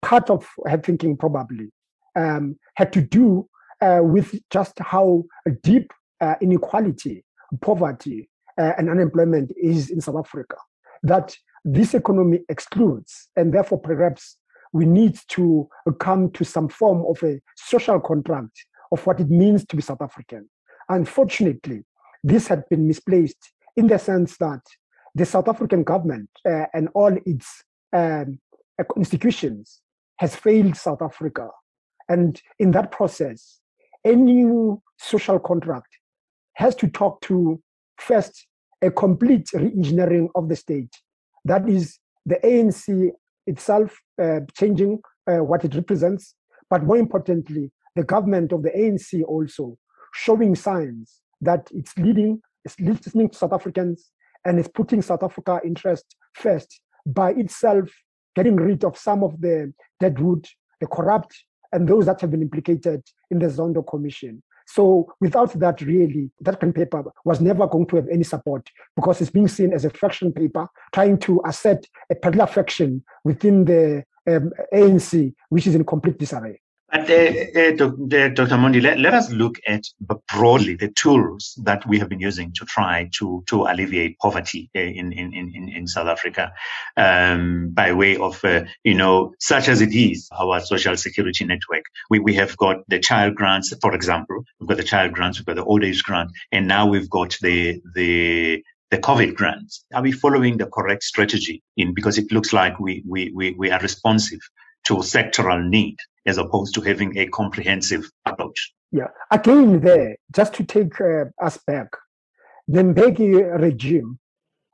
part 0.02 0.30
of 0.30 0.48
her 0.66 0.78
thinking 0.78 1.16
probably 1.18 1.72
um, 2.16 2.58
had 2.76 2.92
to 2.94 3.02
do 3.02 3.48
uh, 3.82 4.00
with 4.02 4.40
just 4.50 4.78
how 4.80 5.24
deep 5.62 5.92
uh, 6.22 6.36
inequality, 6.42 7.24
poverty, 7.62 8.30
uh, 8.60 8.74
and 8.78 8.90
unemployment 8.90 9.52
is 9.58 9.90
in 9.90 10.02
South 10.02 10.18
Africa. 10.18 10.56
That 11.04 11.36
this 11.66 11.94
economy 11.94 12.42
excludes, 12.50 13.30
and 13.36 13.54
therefore 13.54 13.80
perhaps 13.80 14.38
we 14.74 14.86
need 14.86 15.20
to 15.30 15.70
come 16.00 16.32
to 16.32 16.44
some 16.44 16.68
form 16.68 17.06
of 17.08 17.22
a 17.24 17.40
social 17.56 18.00
contract 18.00 18.66
of 18.92 19.06
what 19.06 19.20
it 19.20 19.30
means 19.30 19.66
to 19.66 19.76
be 19.76 19.82
South 19.82 20.02
African. 20.02 20.50
Unfortunately, 20.90 21.84
this 22.24 22.48
had 22.48 22.68
been 22.70 22.88
misplaced 22.88 23.53
in 23.76 23.88
the 23.88 23.98
sense 23.98 24.38
that 24.38 24.62
the 25.16 25.26
South 25.26 25.48
African 25.48 25.84
government 25.84 26.30
uh, 26.46 26.66
and 26.74 26.90
all 26.94 27.16
its 27.26 27.64
um, 27.94 28.40
institutions 28.96 29.82
has 30.18 30.36
failed 30.36 30.76
South 30.76 31.02
Africa. 31.02 31.50
And 32.10 32.42
in 32.60 32.72
that 32.72 32.92
process, 32.92 33.60
any 34.04 34.46
social 34.98 35.40
contract 35.40 35.88
has 36.56 36.76
to 36.76 36.88
talk 36.88 37.22
to 37.22 37.62
first 37.98 38.48
a 38.82 38.92
complete 38.92 39.50
re-engineering 39.54 40.30
of 40.36 40.50
the 40.50 40.56
state. 40.56 40.94
That 41.46 41.68
is 41.70 42.00
the 42.26 42.36
ANC 42.44 43.12
itself 43.48 43.98
uh, 44.22 44.42
changing 44.58 45.00
uh, 45.28 45.44
what 45.44 45.64
it 45.64 45.76
represents, 45.76 46.36
but 46.70 46.84
more 46.84 46.98
importantly, 46.98 47.72
the 47.96 48.04
government 48.04 48.52
of 48.52 48.64
the 48.64 48.72
ANC 48.72 49.24
also 49.24 49.78
showing 50.14 50.56
signs 50.56 51.22
that 51.42 51.70
it's 51.72 51.98
leading, 51.98 52.42
it's 52.66 52.80
listening 52.80 53.30
to 53.30 53.38
South 53.38 53.54
Africans 53.54 54.12
and 54.46 54.60
is 54.60 54.68
putting 54.68 55.02
South 55.02 55.24
Africa 55.24 55.60
interest 55.64 56.16
first 56.34 56.82
by 57.06 57.32
itself 57.32 57.90
getting 58.36 58.56
rid 58.56 58.84
of 58.84 58.98
some 58.98 59.24
of 59.24 59.40
the 59.42 59.74
deadwood, 60.00 60.48
the 60.80 60.88
corrupt, 60.88 61.44
and 61.72 61.88
those 61.88 62.06
that 62.06 62.22
have 62.22 62.32
been 62.32 62.42
implicated 62.42 63.04
in 63.32 63.40
the 63.40 63.48
Zondo 63.48 63.86
Commission. 63.86 64.42
So 64.66 65.14
without 65.20 65.52
that, 65.60 65.82
really, 65.82 66.32
that 66.42 66.60
green 66.60 66.74
paper 66.74 67.04
was 67.26 67.42
never 67.42 67.68
going 67.68 67.86
to 67.88 67.98
have 67.98 68.08
any 68.10 68.24
support 68.24 68.70
because 68.96 69.20
it's 69.20 69.30
being 69.30 69.48
seen 69.48 69.74
as 69.74 69.84
a 69.86 69.90
faction 69.90 70.32
paper 70.32 70.68
trying 70.94 71.18
to 71.20 71.42
assert 71.46 71.86
a 72.10 72.16
particular 72.16 72.48
faction 72.48 73.04
within 73.24 73.66
the 73.66 74.04
um, 74.28 74.52
ANC, 74.74 75.34
which 75.50 75.68
is 75.68 75.76
in 75.76 75.84
complete 75.84 76.18
disarray. 76.18 76.62
Uh, 76.94 77.00
uh, 77.00 77.72
Dr. 77.72 78.56
Mondi, 78.56 78.80
let, 78.80 79.00
let, 79.00 79.16
us 79.16 79.32
look 79.32 79.60
at 79.66 79.84
broadly 80.32 80.76
the 80.76 80.90
tools 80.90 81.60
that 81.64 81.84
we 81.88 81.98
have 81.98 82.08
been 82.08 82.20
using 82.20 82.54
to 82.54 82.66
try 82.66 83.10
to 83.18 83.44
to 83.48 83.64
alleviate 83.64 84.20
poverty 84.20 84.70
uh, 84.76 84.80
in 84.80 85.12
in 85.12 85.34
in, 85.34 85.70
in 85.70 85.88
South 85.88 86.06
Africa, 86.08 86.54
um, 86.96 87.70
by 87.70 87.94
way 87.94 88.16
of 88.18 88.46
uh, 88.46 88.66
you 88.84 88.94
know 88.94 89.34
such 89.40 89.70
as 89.70 89.82
it 89.82 89.96
is 89.96 90.30
our 90.40 90.60
social 90.60 90.96
security 90.96 91.46
network. 91.46 91.86
We 92.12 92.20
we 92.20 92.36
have 92.36 92.56
got 92.58 92.88
the 92.88 93.00
child 93.00 93.34
grants, 93.34 93.74
for 93.82 93.96
example. 93.96 94.44
We've 94.60 94.70
got 94.70 94.78
the 94.78 94.84
child 94.84 95.14
grants, 95.14 95.40
we've 95.40 95.48
got 95.48 95.56
the 95.56 95.66
old 95.66 95.84
age 95.84 96.04
grant, 96.04 96.30
and 96.52 96.68
now 96.68 96.86
we've 96.86 97.10
got 97.10 97.36
the 97.42 97.82
the 97.96 98.64
the 98.92 99.00
COVID 99.00 99.34
grants. 99.34 99.84
Are 99.96 100.04
we 100.04 100.12
following 100.12 100.58
the 100.58 100.68
correct 100.68 101.02
strategy 101.02 101.64
in 101.76 101.96
because 101.96 102.20
it 102.20 102.32
looks 102.32 102.54
like 102.54 102.80
we 102.80 103.04
we 103.08 103.32
we, 103.34 103.56
we 103.58 103.72
are 103.72 103.80
responsive 103.80 104.42
to 104.86 104.96
sectoral 104.96 105.68
need 105.68 105.98
as 106.26 106.38
opposed 106.38 106.74
to 106.76 106.82
having 106.82 107.18
a 107.18 107.28
comprehensive 107.28 108.10
approach. 108.26 108.74
Yeah, 108.92 109.08
again, 109.32 109.80
there, 109.82 110.18
just 110.32 110.54
to 110.56 110.64
take 110.64 111.00
uh, 111.02 111.26
us 111.42 111.58
back, 111.66 111.88
the 112.68 112.82
Mbeki 112.82 113.60
regime 113.60 114.20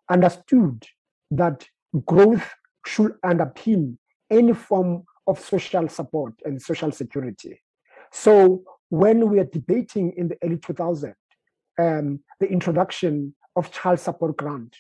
understood 0.10 0.86
that 1.32 1.66
growth 2.06 2.54
should 2.86 3.14
underpin 3.24 3.98
any 4.30 4.54
form 4.54 5.04
of 5.28 5.40
social 5.40 5.88
support 5.88 6.34
and 6.44 6.62
social 6.62 6.92
security. 6.92 7.62
So 8.12 8.64
when 8.90 9.30
we 9.30 9.40
are 9.40 9.46
debating 9.46 10.14
in 10.18 10.28
the 10.28 10.38
early 10.44 10.58
2000s, 10.58 11.14
um, 11.78 12.20
the 12.40 12.48
introduction 12.48 13.34
of 13.56 13.72
child 13.72 14.00
support 14.00 14.38
grant 14.38 14.76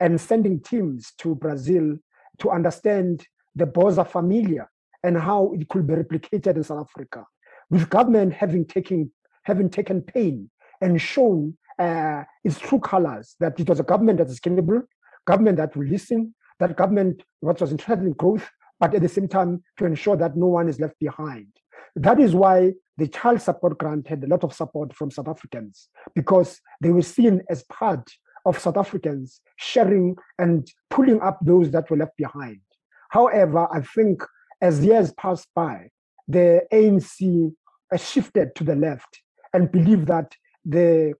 and 0.00 0.20
sending 0.20 0.60
teams 0.60 1.12
to 1.18 1.34
Brazil 1.34 1.98
to 2.38 2.50
understand 2.50 3.26
the 3.54 3.66
Bolsa 3.66 4.06
Familia 4.06 4.68
and 5.04 5.16
how 5.16 5.52
it 5.54 5.68
could 5.68 5.86
be 5.86 5.94
replicated 5.94 6.56
in 6.56 6.64
South 6.64 6.86
Africa, 6.88 7.24
with 7.70 7.88
government 7.88 8.32
having 8.32 8.64
taken 8.64 9.12
having 9.44 9.68
taken 9.68 10.00
pain 10.00 10.50
and 10.80 11.00
shown 11.00 11.56
uh, 11.78 12.24
its 12.42 12.58
true 12.58 12.80
colors 12.80 13.36
that 13.40 13.60
it 13.60 13.68
was 13.68 13.78
a 13.78 13.82
government 13.82 14.18
that 14.18 14.28
is 14.28 14.40
capable, 14.40 14.82
government 15.26 15.58
that 15.58 15.76
will 15.76 15.86
listen, 15.86 16.34
that 16.58 16.76
government 16.76 17.22
what 17.40 17.60
was 17.60 17.70
interested 17.70 18.04
in 18.04 18.12
growth, 18.14 18.48
but 18.80 18.94
at 18.94 19.02
the 19.02 19.08
same 19.08 19.28
time 19.28 19.62
to 19.76 19.84
ensure 19.84 20.16
that 20.16 20.36
no 20.36 20.46
one 20.46 20.68
is 20.68 20.80
left 20.80 20.98
behind. 20.98 21.48
That 21.96 22.18
is 22.18 22.34
why 22.34 22.72
the 22.96 23.06
child 23.06 23.40
support 23.42 23.78
grant 23.78 24.08
had 24.08 24.24
a 24.24 24.26
lot 24.26 24.42
of 24.42 24.52
support 24.52 24.94
from 24.94 25.10
South 25.10 25.28
Africans 25.28 25.88
because 26.14 26.60
they 26.80 26.90
were 26.90 27.02
seen 27.02 27.42
as 27.50 27.62
part 27.64 28.08
of 28.46 28.58
South 28.58 28.76
Africans 28.76 29.40
sharing 29.56 30.16
and 30.38 30.68
pulling 30.90 31.20
up 31.20 31.38
those 31.42 31.70
that 31.70 31.90
were 31.90 31.96
left 31.96 32.16
behind. 32.16 32.60
However, 33.10 33.68
I 33.72 33.80
think 33.80 34.22
as 34.60 34.84
years 34.84 35.12
passed 35.12 35.48
by, 35.54 35.88
the 36.28 36.62
ANC 36.72 37.52
shifted 37.96 38.54
to 38.56 38.64
the 38.64 38.74
left 38.74 39.20
and 39.52 39.70
believed 39.70 40.08
that 40.08 40.34
the, 40.64 41.14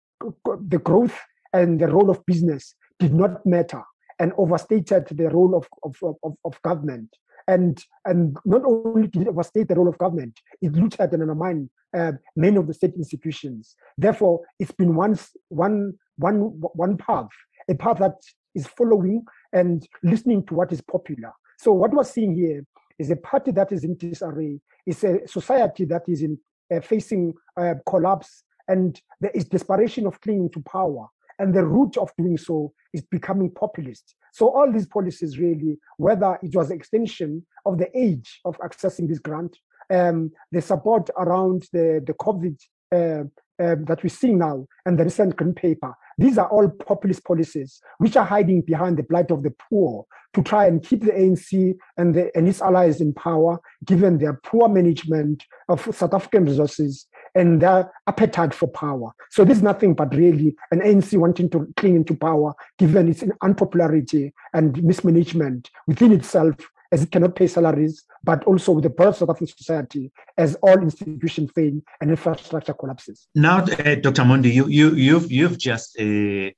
the 0.69 0.79
growth 0.79 1.19
and 1.53 1.81
the 1.81 1.89
role 1.89 2.11
of 2.11 2.25
business 2.27 2.75
did 2.99 3.15
not 3.15 3.45
matter 3.47 3.83
and 4.19 4.33
overstated 4.39 5.07
the 5.09 5.29
role 5.29 5.55
of, 5.57 5.69
of, 5.83 6.17
of, 6.23 6.35
of 6.45 6.63
government. 6.63 7.09
And, 7.47 7.83
and 8.05 8.37
not 8.45 8.63
only 8.65 9.09
did 9.09 9.23
it 9.23 9.29
overstate 9.29 9.69
the 9.69 9.75
role 9.75 9.89
of 9.89 9.99
government, 9.99 10.41
it 10.63 10.73
looted 10.73 11.13
and 11.13 11.23
undermined 11.23 11.71
uh, 11.97 12.13
many 12.35 12.57
of 12.57 12.67
the 12.67 12.75
state 12.75 12.95
institutions. 12.97 13.77
Therefore, 13.99 14.41
it's 14.59 14.73
been 14.73 14.95
one, 14.95 15.19
one, 15.49 15.95
one, 16.17 16.37
one 16.37 16.97
path, 16.97 17.29
a 17.69 17.75
path 17.75 17.99
that 17.99 18.17
is 18.55 18.67
following 18.67 19.25
and 19.53 19.87
listening 20.03 20.45
to 20.47 20.55
what 20.55 20.73
is 20.73 20.81
popular. 20.81 21.33
So 21.59 21.73
what 21.73 21.93
we're 21.93 22.05
seeing 22.05 22.35
here 22.35 22.65
is 22.99 23.11
a 23.11 23.17
party 23.17 23.51
that 23.53 23.73
is 23.73 23.85
in 23.85 23.97
disarray, 23.97 24.61
is 24.87 25.05
a 25.05 25.27
society 25.27 25.85
that 25.87 26.03
is 26.09 26.23
in 26.23 26.39
uh, 26.75 26.81
facing 26.81 27.35
uh, 27.57 27.75
collapse, 27.87 28.45
and 28.69 29.01
there 29.21 29.33
is 29.35 29.45
desperation 29.45 30.07
of 30.07 30.21
clinging 30.21 30.51
to 30.51 30.61
power. 30.63 31.07
And 31.39 31.53
the 31.53 31.65
root 31.65 31.97
of 31.97 32.13
doing 32.17 32.39
so 32.39 32.73
is 32.93 33.03
becoming 33.03 33.51
populist. 33.51 34.15
So 34.33 34.49
all 34.49 34.71
these 34.71 34.87
policies 34.87 35.39
really, 35.39 35.79
whether 35.97 36.39
it 36.43 36.55
was 36.55 36.71
extension 36.71 37.45
of 37.67 37.79
the 37.79 37.91
age 37.97 38.41
of 38.45 38.57
accessing 38.59 39.09
this 39.09 39.19
grant, 39.19 39.59
um, 39.91 40.31
the 40.53 40.63
support 40.63 41.11
around 41.19 41.69
the, 41.73 42.03
the 42.07 42.15
COVID 42.15 42.57
uh, 42.93 43.25
um, 43.63 43.85
that 43.85 44.03
we 44.03 44.09
see 44.09 44.33
now 44.33 44.67
and 44.87 44.99
the 44.99 45.05
recent 45.05 45.37
green 45.37 45.55
paper, 45.55 45.95
these 46.19 46.39
are 46.39 46.49
all 46.49 46.69
populist 46.69 47.25
policies 47.25 47.81
which 47.99 48.17
are 48.17 48.25
hiding 48.25 48.63
behind 48.63 48.97
the 48.97 49.03
plight 49.03 49.31
of 49.31 49.43
the 49.43 49.55
poor 49.71 50.07
to 50.35 50.43
try 50.43 50.67
and 50.67 50.83
keep 50.83 51.03
the 51.03 51.13
ANC 51.13 51.77
and, 51.97 52.15
the, 52.15 52.37
and 52.37 52.49
its 52.49 52.61
allies 52.61 53.01
in 53.01 53.15
power, 53.15 53.59
given 53.85 54.19
their 54.19 54.35
poor 54.35 54.69
management 54.69 55.45
of 55.69 55.83
South 55.95 56.13
African 56.13 56.45
resources 56.45 57.07
and 57.35 57.63
their 57.63 57.91
appetite 58.07 58.55
for 58.55 58.69
power. 58.69 59.13
So 59.31 59.45
this 59.45 59.59
is 59.59 59.63
nothing 59.63 59.95
but 59.95 60.15
really 60.15 60.57
an 60.71 60.81
ANC 60.81 61.17
wanting 61.19 61.51
to 61.51 61.73
cling 61.77 61.97
into 61.97 62.15
power, 62.15 62.55
given 62.79 63.09
its 63.09 63.25
unpopularity 63.43 64.33
and 64.53 64.83
mismanagement 64.83 65.71
within 65.87 66.13
itself 66.13 66.57
as 66.93 67.03
it 67.03 67.11
cannot 67.11 67.35
pay 67.35 67.49
salaries, 67.49 68.05
but 68.25 68.45
also 68.45 68.73
with 68.73 68.85
the 68.85 68.91
birth 68.91 69.21
of 69.23 69.31
African 69.31 69.57
society 69.57 70.11
as 70.39 70.55
all 70.57 70.79
institutions 70.81 71.51
fail 71.55 71.81
and 72.01 72.11
infrastructure 72.11 72.75
collapses. 72.75 73.29
Now, 73.35 73.59
uh, 73.59 73.95
Dr. 73.97 74.23
Mondi, 74.23 74.53
you, 74.53 74.67
you, 74.67 74.95
you've, 74.95 75.31
you've 75.31 75.59
just 75.59 75.99
uh, 76.01 76.51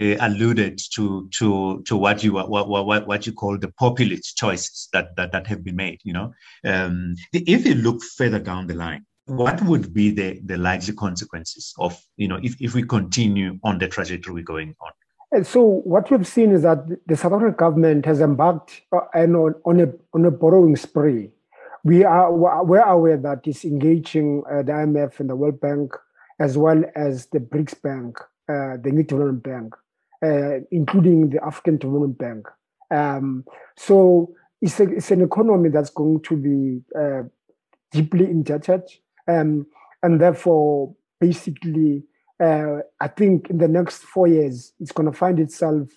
uh, 0.00 0.16
alluded 0.20 0.80
to 0.92 1.28
to 1.30 1.82
to 1.86 1.96
what 1.96 2.24
you 2.24 2.32
what, 2.32 2.68
what 2.68 3.06
what 3.06 3.26
you 3.26 3.32
call 3.32 3.56
the 3.56 3.72
populist 3.78 4.36
choices 4.36 4.88
that 4.92 5.14
that, 5.16 5.30
that 5.32 5.46
have 5.46 5.62
been 5.62 5.76
made. 5.76 6.00
You 6.02 6.14
know, 6.14 6.34
um, 6.64 7.14
if 7.32 7.64
you 7.64 7.74
look 7.74 8.02
further 8.02 8.40
down 8.40 8.66
the 8.66 8.74
line, 8.74 9.06
what 9.26 9.62
would 9.62 9.94
be 9.94 10.10
the 10.10 10.40
the 10.44 10.56
likely 10.56 10.94
consequences 10.94 11.72
of 11.78 11.96
you 12.16 12.26
know 12.26 12.40
if 12.42 12.60
if 12.60 12.74
we 12.74 12.82
continue 12.82 13.58
on 13.62 13.78
the 13.78 13.86
trajectory 13.86 14.34
we're 14.34 14.42
going 14.42 14.74
on? 14.80 14.90
And 15.34 15.44
so 15.44 15.82
what 15.82 16.12
we've 16.12 16.26
seen 16.26 16.52
is 16.52 16.62
that 16.62 16.86
the 17.08 17.16
South 17.16 17.32
African 17.32 17.56
government 17.56 18.06
has 18.06 18.20
embarked 18.20 18.82
uh, 18.92 18.98
on, 19.14 19.54
on, 19.64 19.80
a, 19.80 19.92
on 20.12 20.24
a 20.24 20.30
borrowing 20.30 20.76
spree. 20.76 21.32
We 21.82 22.04
are 22.04 22.32
we're 22.32 22.80
aware 22.80 23.16
that 23.16 23.40
it's 23.44 23.64
engaging 23.64 24.44
uh, 24.48 24.62
the 24.62 24.70
IMF 24.70 25.18
and 25.18 25.28
the 25.28 25.34
World 25.34 25.60
Bank, 25.60 25.92
as 26.38 26.56
well 26.56 26.84
as 26.94 27.26
the 27.26 27.40
BRICS 27.40 27.82
Bank, 27.82 28.18
uh, 28.48 28.76
the 28.80 28.92
New 28.92 29.02
Development 29.02 29.42
Bank, 29.42 29.74
uh, 30.24 30.64
including 30.70 31.30
the 31.30 31.44
African 31.44 31.78
Development 31.78 32.16
Bank. 32.16 32.46
Um, 32.92 33.44
so 33.76 34.32
it's, 34.62 34.78
a, 34.78 34.84
it's 34.84 35.10
an 35.10 35.20
economy 35.20 35.68
that's 35.68 35.90
going 35.90 36.20
to 36.22 36.36
be 36.36 36.80
uh, 36.96 37.24
deeply 37.90 38.26
indebted, 38.26 38.82
um, 39.26 39.66
and 40.00 40.20
therefore 40.20 40.94
basically 41.20 42.04
uh, 42.40 42.78
I 43.00 43.08
think 43.08 43.50
in 43.50 43.58
the 43.58 43.68
next 43.68 44.02
four 44.02 44.26
years, 44.26 44.72
it's 44.80 44.92
going 44.92 45.10
to 45.10 45.16
find 45.16 45.38
itself 45.38 45.88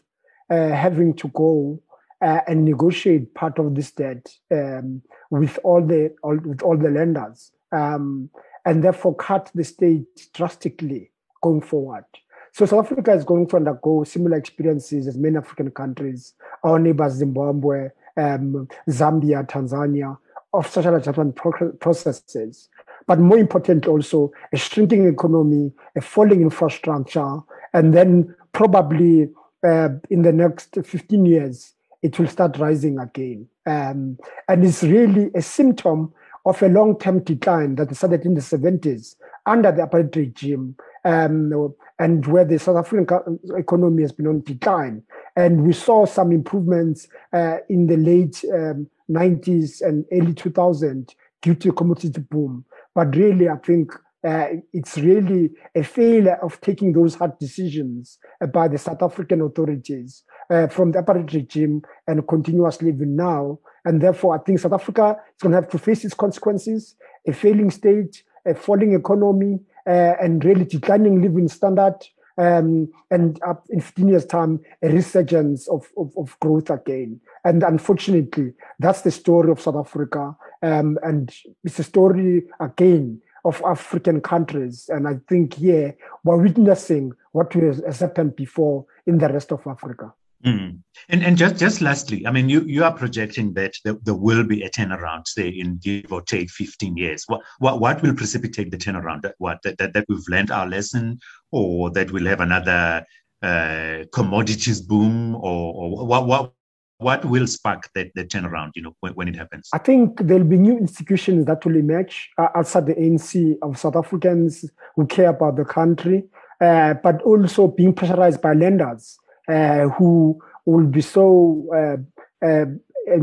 uh, 0.50 0.70
having 0.70 1.14
to 1.16 1.28
go 1.30 1.82
uh, 2.22 2.42
and 2.48 2.66
negotiate 2.66 3.34
part 3.34 3.60
of 3.60 3.76
this 3.76 3.92
debt 3.92 4.28
um, 4.52 5.02
with 5.30 5.60
all 5.64 5.86
the 5.86 6.16
all, 6.24 6.38
with 6.38 6.62
all 6.62 6.78
the 6.78 6.90
lenders, 6.90 7.52
um, 7.72 8.30
and 8.66 8.84
therefore 8.84 9.16
cut 9.16 9.52
the 9.54 9.64
state 9.64 10.06
drastically 10.34 11.12
going 11.42 11.62
forward. 11.62 12.06
So 12.54 12.66
South 12.66 12.86
Africa 12.86 13.14
is 13.14 13.24
going 13.24 13.48
to 13.50 13.58
undergo 13.58 14.04
similar 14.04 14.38
experiences 14.38 15.08
as 15.08 15.18
many 15.18 15.38
African 15.38 15.70
countries, 15.70 16.34
our 16.64 16.80
neighbors 16.80 17.14
Zimbabwe, 17.14 17.90
um, 18.16 18.68
Zambia, 18.90 19.48
Tanzania, 19.48 20.18
of 20.54 20.68
social 20.68 20.96
adjustment 20.96 21.36
processes 21.80 22.70
but 23.08 23.20
more 23.20 23.38
important 23.38 23.88
also 23.88 24.32
a 24.54 24.58
shrinking 24.58 25.08
economy, 25.08 25.72
a 25.96 26.02
falling 26.02 26.42
infrastructure, 26.42 27.40
and 27.74 27.94
then 27.94 28.36
probably 28.52 29.30
uh, 29.66 29.90
in 30.10 30.22
the 30.22 30.34
next 30.34 30.78
15 30.84 31.26
years, 31.26 31.74
it 32.04 32.20
will 32.20 32.28
start 32.28 32.58
rising 32.58 33.00
again. 33.00 33.48
Um, 33.66 34.18
and 34.48 34.64
it's 34.64 34.84
really 34.84 35.32
a 35.36 35.42
symptom 35.42 36.14
of 36.46 36.62
a 36.62 36.70
long-term 36.70 37.24
decline 37.24 37.76
that 37.76 37.94
started 37.96 38.26
in 38.26 38.34
the 38.34 38.42
70s 38.42 39.16
under 39.46 39.72
the 39.72 39.82
apartheid 39.82 40.16
regime 40.16 40.76
um, 41.04 41.74
and 42.00 42.26
where 42.28 42.46
the 42.46 42.60
South 42.60 42.78
African 42.78 43.40
economy 43.58 44.04
has 44.04 44.12
been 44.12 44.28
on 44.28 44.42
decline. 44.42 45.04
And 45.36 45.66
we 45.66 45.74
saw 45.74 46.06
some 46.06 46.32
improvements 46.32 47.08
uh, 47.34 47.58
in 47.70 47.88
the 47.88 47.98
late 47.98 48.44
um, 48.54 48.88
90s 49.10 49.82
and 49.82 50.06
early 50.12 50.34
2000s 50.34 51.14
due 51.42 51.56
to 51.56 51.70
the 51.70 51.74
commodity 51.74 52.22
boom. 52.22 52.66
But 52.98 53.16
really, 53.16 53.48
I 53.48 53.58
think 53.58 53.94
uh, 54.28 54.48
it's 54.74 54.98
really 54.98 55.52
a 55.76 55.84
failure 55.84 56.40
of 56.42 56.60
taking 56.62 56.94
those 56.94 57.14
hard 57.14 57.38
decisions 57.38 58.18
uh, 58.42 58.48
by 58.48 58.68
the 58.68 58.80
South 58.80 59.04
African 59.04 59.40
authorities 59.42 60.24
uh, 60.50 60.66
from 60.66 60.94
the 60.94 61.04
apartheid 61.04 61.32
regime 61.32 61.84
and 62.08 62.28
continuously 62.28 62.90
even 62.90 63.16
now. 63.16 63.60
And 63.86 64.02
therefore, 64.02 64.34
I 64.34 64.40
think 64.40 64.58
South 64.58 64.74
Africa 64.74 65.16
is 65.36 65.44
going 65.44 65.52
to 65.52 65.62
have 65.62 65.70
to 65.70 65.78
face 65.78 66.06
its 66.06 66.16
consequences, 66.16 66.96
a 67.28 67.34
failing 67.34 67.70
state, 67.70 68.24
a 68.48 68.56
falling 68.56 68.96
economy, 68.96 69.60
uh, 69.86 70.16
and 70.20 70.44
really 70.44 70.66
declining 70.66 71.22
living 71.22 71.50
standard. 71.50 71.98
Um, 72.38 72.90
and 73.10 73.40
in 73.70 73.82
15 73.82 74.08
years' 74.10 74.26
time, 74.26 74.60
a 74.84 74.90
resurgence 74.90 75.68
of, 75.68 75.88
of, 75.98 76.16
of, 76.18 76.40
growth 76.40 76.70
again. 76.70 77.20
And 77.44 77.64
unfortunately, 77.64 78.54
that's 78.78 79.02
the 79.02 79.10
story 79.10 79.50
of 79.52 79.60
South 79.60 79.76
Africa. 79.76 80.38
Um, 80.62 81.00
and 81.02 81.34
it's 81.64 81.80
a 81.80 81.84
story 81.84 82.44
again 82.60 83.22
of 83.44 83.62
African 83.66 84.22
countries. 84.22 84.90
And 84.90 85.08
I 85.08 85.16
think 85.28 85.56
here 85.56 85.96
we're 86.24 86.38
witnessing 86.38 87.14
what 87.32 87.54
has 87.54 88.00
happened 88.00 88.36
before 88.36 88.86
in 89.06 89.18
the 89.18 89.30
rest 89.30 89.52
of 89.52 89.66
Africa. 89.66 90.14
Mm. 90.46 90.82
And 91.10 91.24
and 91.24 91.38
just 91.38 91.58
just 91.58 91.82
lastly, 91.82 92.28
I 92.28 92.32
mean, 92.32 92.48
you, 92.48 92.62
you 92.62 92.84
are 92.84 92.94
projecting 92.94 93.54
that 93.54 93.74
there, 93.84 93.96
there, 94.04 94.14
will 94.14 94.44
be 94.44 94.62
a 94.62 94.70
turnaround, 94.70 95.28
say 95.28 95.48
in 95.48 95.78
give 95.78 96.12
or 96.12 96.22
take 96.22 96.50
15 96.52 96.96
years. 96.96 97.24
What 97.28 97.42
what, 97.60 97.80
what 97.80 98.02
will 98.04 98.14
precipitate 98.14 98.70
the 98.70 98.78
turnaround? 98.78 99.30
What 99.40 99.60
that, 99.64 99.78
that, 99.80 99.94
that 99.94 100.06
we've 100.08 100.28
learned 100.30 100.52
our 100.52 100.68
lesson, 100.68 101.20
or 101.52 101.90
that 101.92 102.12
we'll 102.12 102.28
have 102.28 102.42
another 102.42 103.04
uh, 103.42 104.04
commodities 104.14 104.82
boom, 104.82 105.36
or, 105.36 105.74
or 105.74 106.06
what 106.06 106.28
what 106.28 106.54
what 107.00 107.26
will 107.26 107.48
spark 107.48 107.90
that, 107.94 108.12
that 108.16 108.30
turnaround, 108.30 108.72
you 108.76 108.82
know, 108.82 108.96
when, 109.02 109.14
when 109.14 109.28
it 109.28 109.36
happens? 109.36 109.70
I 109.74 109.78
think 109.78 110.20
there'll 110.20 110.44
be 110.44 110.58
new 110.58 110.78
institutions 110.78 111.46
that 111.46 111.64
will 111.64 111.76
emerge 111.76 112.30
uh, 112.38 112.48
outside 112.56 112.88
the 112.88 112.96
ANC 112.96 113.56
of 113.62 113.78
South 113.78 113.96
Africans 113.96 114.66
who 114.96 115.06
care 115.06 115.30
about 115.30 115.58
the 115.58 115.66
country, 115.66 116.24
uh, 116.60 116.96
but 116.96 117.22
also 117.22 117.68
being 117.68 117.94
pressurized 117.94 118.42
by 118.42 118.54
lenders 118.54 119.18
who 119.48 120.40
will 120.66 120.86
be 120.86 121.02
so 121.02 121.68
uh, 121.74 122.46
uh, 122.46 122.66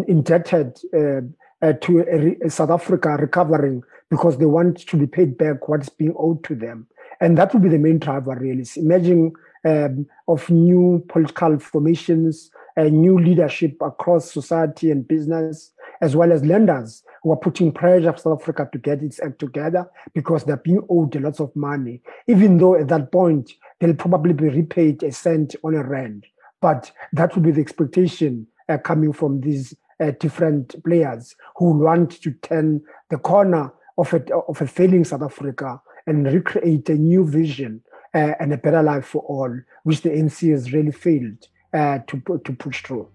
indebted 0.09 0.79
uh, 0.97 1.73
to 1.81 2.37
South 2.49 2.71
Africa 2.71 3.17
recovering 3.21 3.83
because 4.11 4.39
they 4.39 4.47
want 4.47 4.79
to 4.79 4.97
be 4.97 5.07
paid 5.07 5.37
back 5.37 5.69
what's 5.69 5.89
being 5.89 6.15
owed 6.19 6.43
to 6.45 6.55
them. 6.55 6.87
And 7.21 7.39
that 7.39 7.53
will 7.53 7.61
be 7.61 7.69
the 7.69 7.79
main 7.79 7.99
driver, 7.99 8.37
really. 8.39 8.65
Emerging 8.77 9.33
um, 9.65 10.07
of 10.27 10.49
new 10.51 11.05
political 11.09 11.59
formations, 11.59 12.51
a 12.77 12.91
new 12.91 13.19
leadership 13.19 13.77
across 13.81 14.33
society 14.33 14.91
and 14.91 15.07
business, 15.07 15.73
as 16.01 16.17
well 16.17 16.33
as 16.33 16.45
lenders 16.45 17.03
who 17.23 17.33
are 17.33 17.37
putting 17.37 17.73
pressure 17.73 18.11
on 18.11 18.19
South 18.19 18.41
Africa 18.43 18.69
to 18.73 18.79
get 18.79 19.03
its 19.03 19.21
act 19.21 19.39
together 19.39 19.89
because 20.13 20.45
they're 20.45 20.57
being 20.57 20.85
owed 20.91 21.17
a 21.17 21.21
lots 21.21 21.41
of 21.41 21.55
money, 21.57 22.03
even 22.27 22.59
though 22.59 22.75
at 22.75 22.89
that 22.89 23.11
point 23.13 23.53
they'll 23.81 23.95
probably 23.95 24.33
be 24.33 24.49
repaid 24.49 25.03
a 25.03 25.13
cent 25.13 25.55
on 25.65 25.75
a 25.75 25.83
rand. 25.83 26.27
But 26.61 26.91
that 27.13 27.35
would 27.35 27.45
be 27.45 27.51
the 27.51 27.61
expectation 27.61 28.47
uh, 28.69 28.79
coming 28.79 29.13
from 29.13 29.41
these 29.41 29.75
uh, 30.01 30.13
different 30.19 30.83
players 30.85 31.35
who 31.57 31.79
want 31.79 32.23
to 32.23 32.31
turn 32.33 32.83
the 33.11 33.19
corner 33.19 33.73
of 33.99 34.13
a, 34.13 34.35
of 34.49 34.61
a 34.61 34.67
failing 34.67 35.05
South 35.05 35.23
Africa 35.23 35.81
and 36.07 36.27
recreate 36.27 36.89
a 36.89 36.95
new 36.95 37.27
vision 37.27 37.83
uh, 38.15 38.33
and 38.41 38.53
a 38.53 38.59
better 38.59 38.83
life 38.83 39.07
for 39.07 39.23
all, 39.23 39.55
which 39.85 40.03
the 40.03 40.11
ANC 40.11 40.51
has 40.51 40.73
really 40.73 40.93
failed 40.93 41.49
uh, 41.73 41.99
to 42.07 42.23
to 42.45 42.53
push 42.53 42.83
through. 42.83 43.09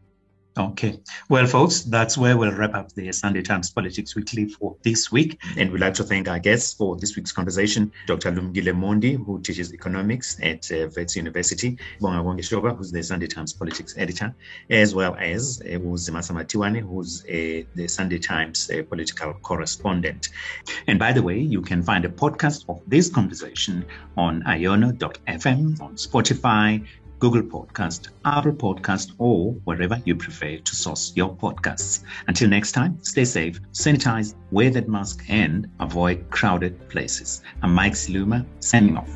Okay. 0.60 1.00
Well, 1.30 1.45
folks, 1.45 1.84
that's 1.84 2.17
where 2.17 2.36
we'll 2.36 2.52
wrap 2.52 2.74
up 2.74 2.91
the 2.91 3.10
Sunday 3.13 3.41
Times 3.41 3.69
Politics 3.69 4.13
Weekly 4.13 4.50
for 4.50 4.76
this 4.84 5.10
week. 5.10 5.39
And 5.56 5.72
we'd 5.72 5.80
like 5.80 5.93
to 5.93 6.04
thank 6.04 6.28
our 6.28 6.38
guests 6.38 6.74
for 6.74 6.98
this 6.98 7.15
week's 7.15 7.32
conversation 7.32 7.93
Dr. 8.08 8.34
Lumkile 8.34 8.74
Mondi, 8.74 9.15
who 9.26 9.39
teaches 9.39 9.74
economics 9.74 10.38
at 10.43 10.69
uh, 10.74 10.89
Wits 10.93 11.15
University, 11.15 11.78
Bonga 12.02 12.43
Shoba, 12.43 12.76
who's 12.76 12.91
the 12.91 13.02
Sunday 13.02 13.28
Times 13.28 13.54
Politics 13.54 13.95
editor, 13.98 14.36
as 14.69 14.93
well 14.93 15.15
as 15.17 15.62
uh, 15.62 15.80
Uzimasa 15.80 16.34
Matiwane, 16.34 16.82
who's 16.82 17.24
uh, 17.24 17.65
the 17.76 17.88
Sunday 17.88 18.19
Times 18.19 18.69
uh, 18.69 18.84
political 18.84 19.36
correspondent. 19.36 20.28
And 20.88 21.00
by 21.00 21.13
the 21.13 21.24
way, 21.24 21.39
you 21.39 21.62
can 21.62 21.82
find 21.82 22.04
a 22.04 22.10
podcast 22.10 22.65
of 22.67 22.82
this 22.86 23.10
conversation 23.10 23.86
on 24.17 24.43
iono.fm, 24.43 25.80
on 25.82 25.95
Spotify, 25.95 26.86
Google 27.20 27.44
Podcast, 27.44 28.10
Apple 28.26 28.54
Podcast, 28.54 29.12
or 29.18 29.54
wherever 29.66 30.02
you 30.06 30.16
prefer 30.16 30.58
to 30.58 30.76
source 30.76 31.12
your 31.16 31.36
podcasts. 31.36 32.04
Until 32.28 32.50
next 32.50 32.72
time, 32.72 32.98
stay 33.04 33.26
safe, 33.26 33.60
sanitize, 33.74 34.36
wear 34.52 34.70
that 34.72 34.88
mask, 34.88 35.24
and 35.28 35.70
avoid 35.80 36.30
crowded 36.30 36.90
places. 36.90 37.42
I'm 37.62 37.74
Mike 37.74 37.94
Siluma, 37.94 38.46
signing 38.60 38.98
off. 38.98 39.10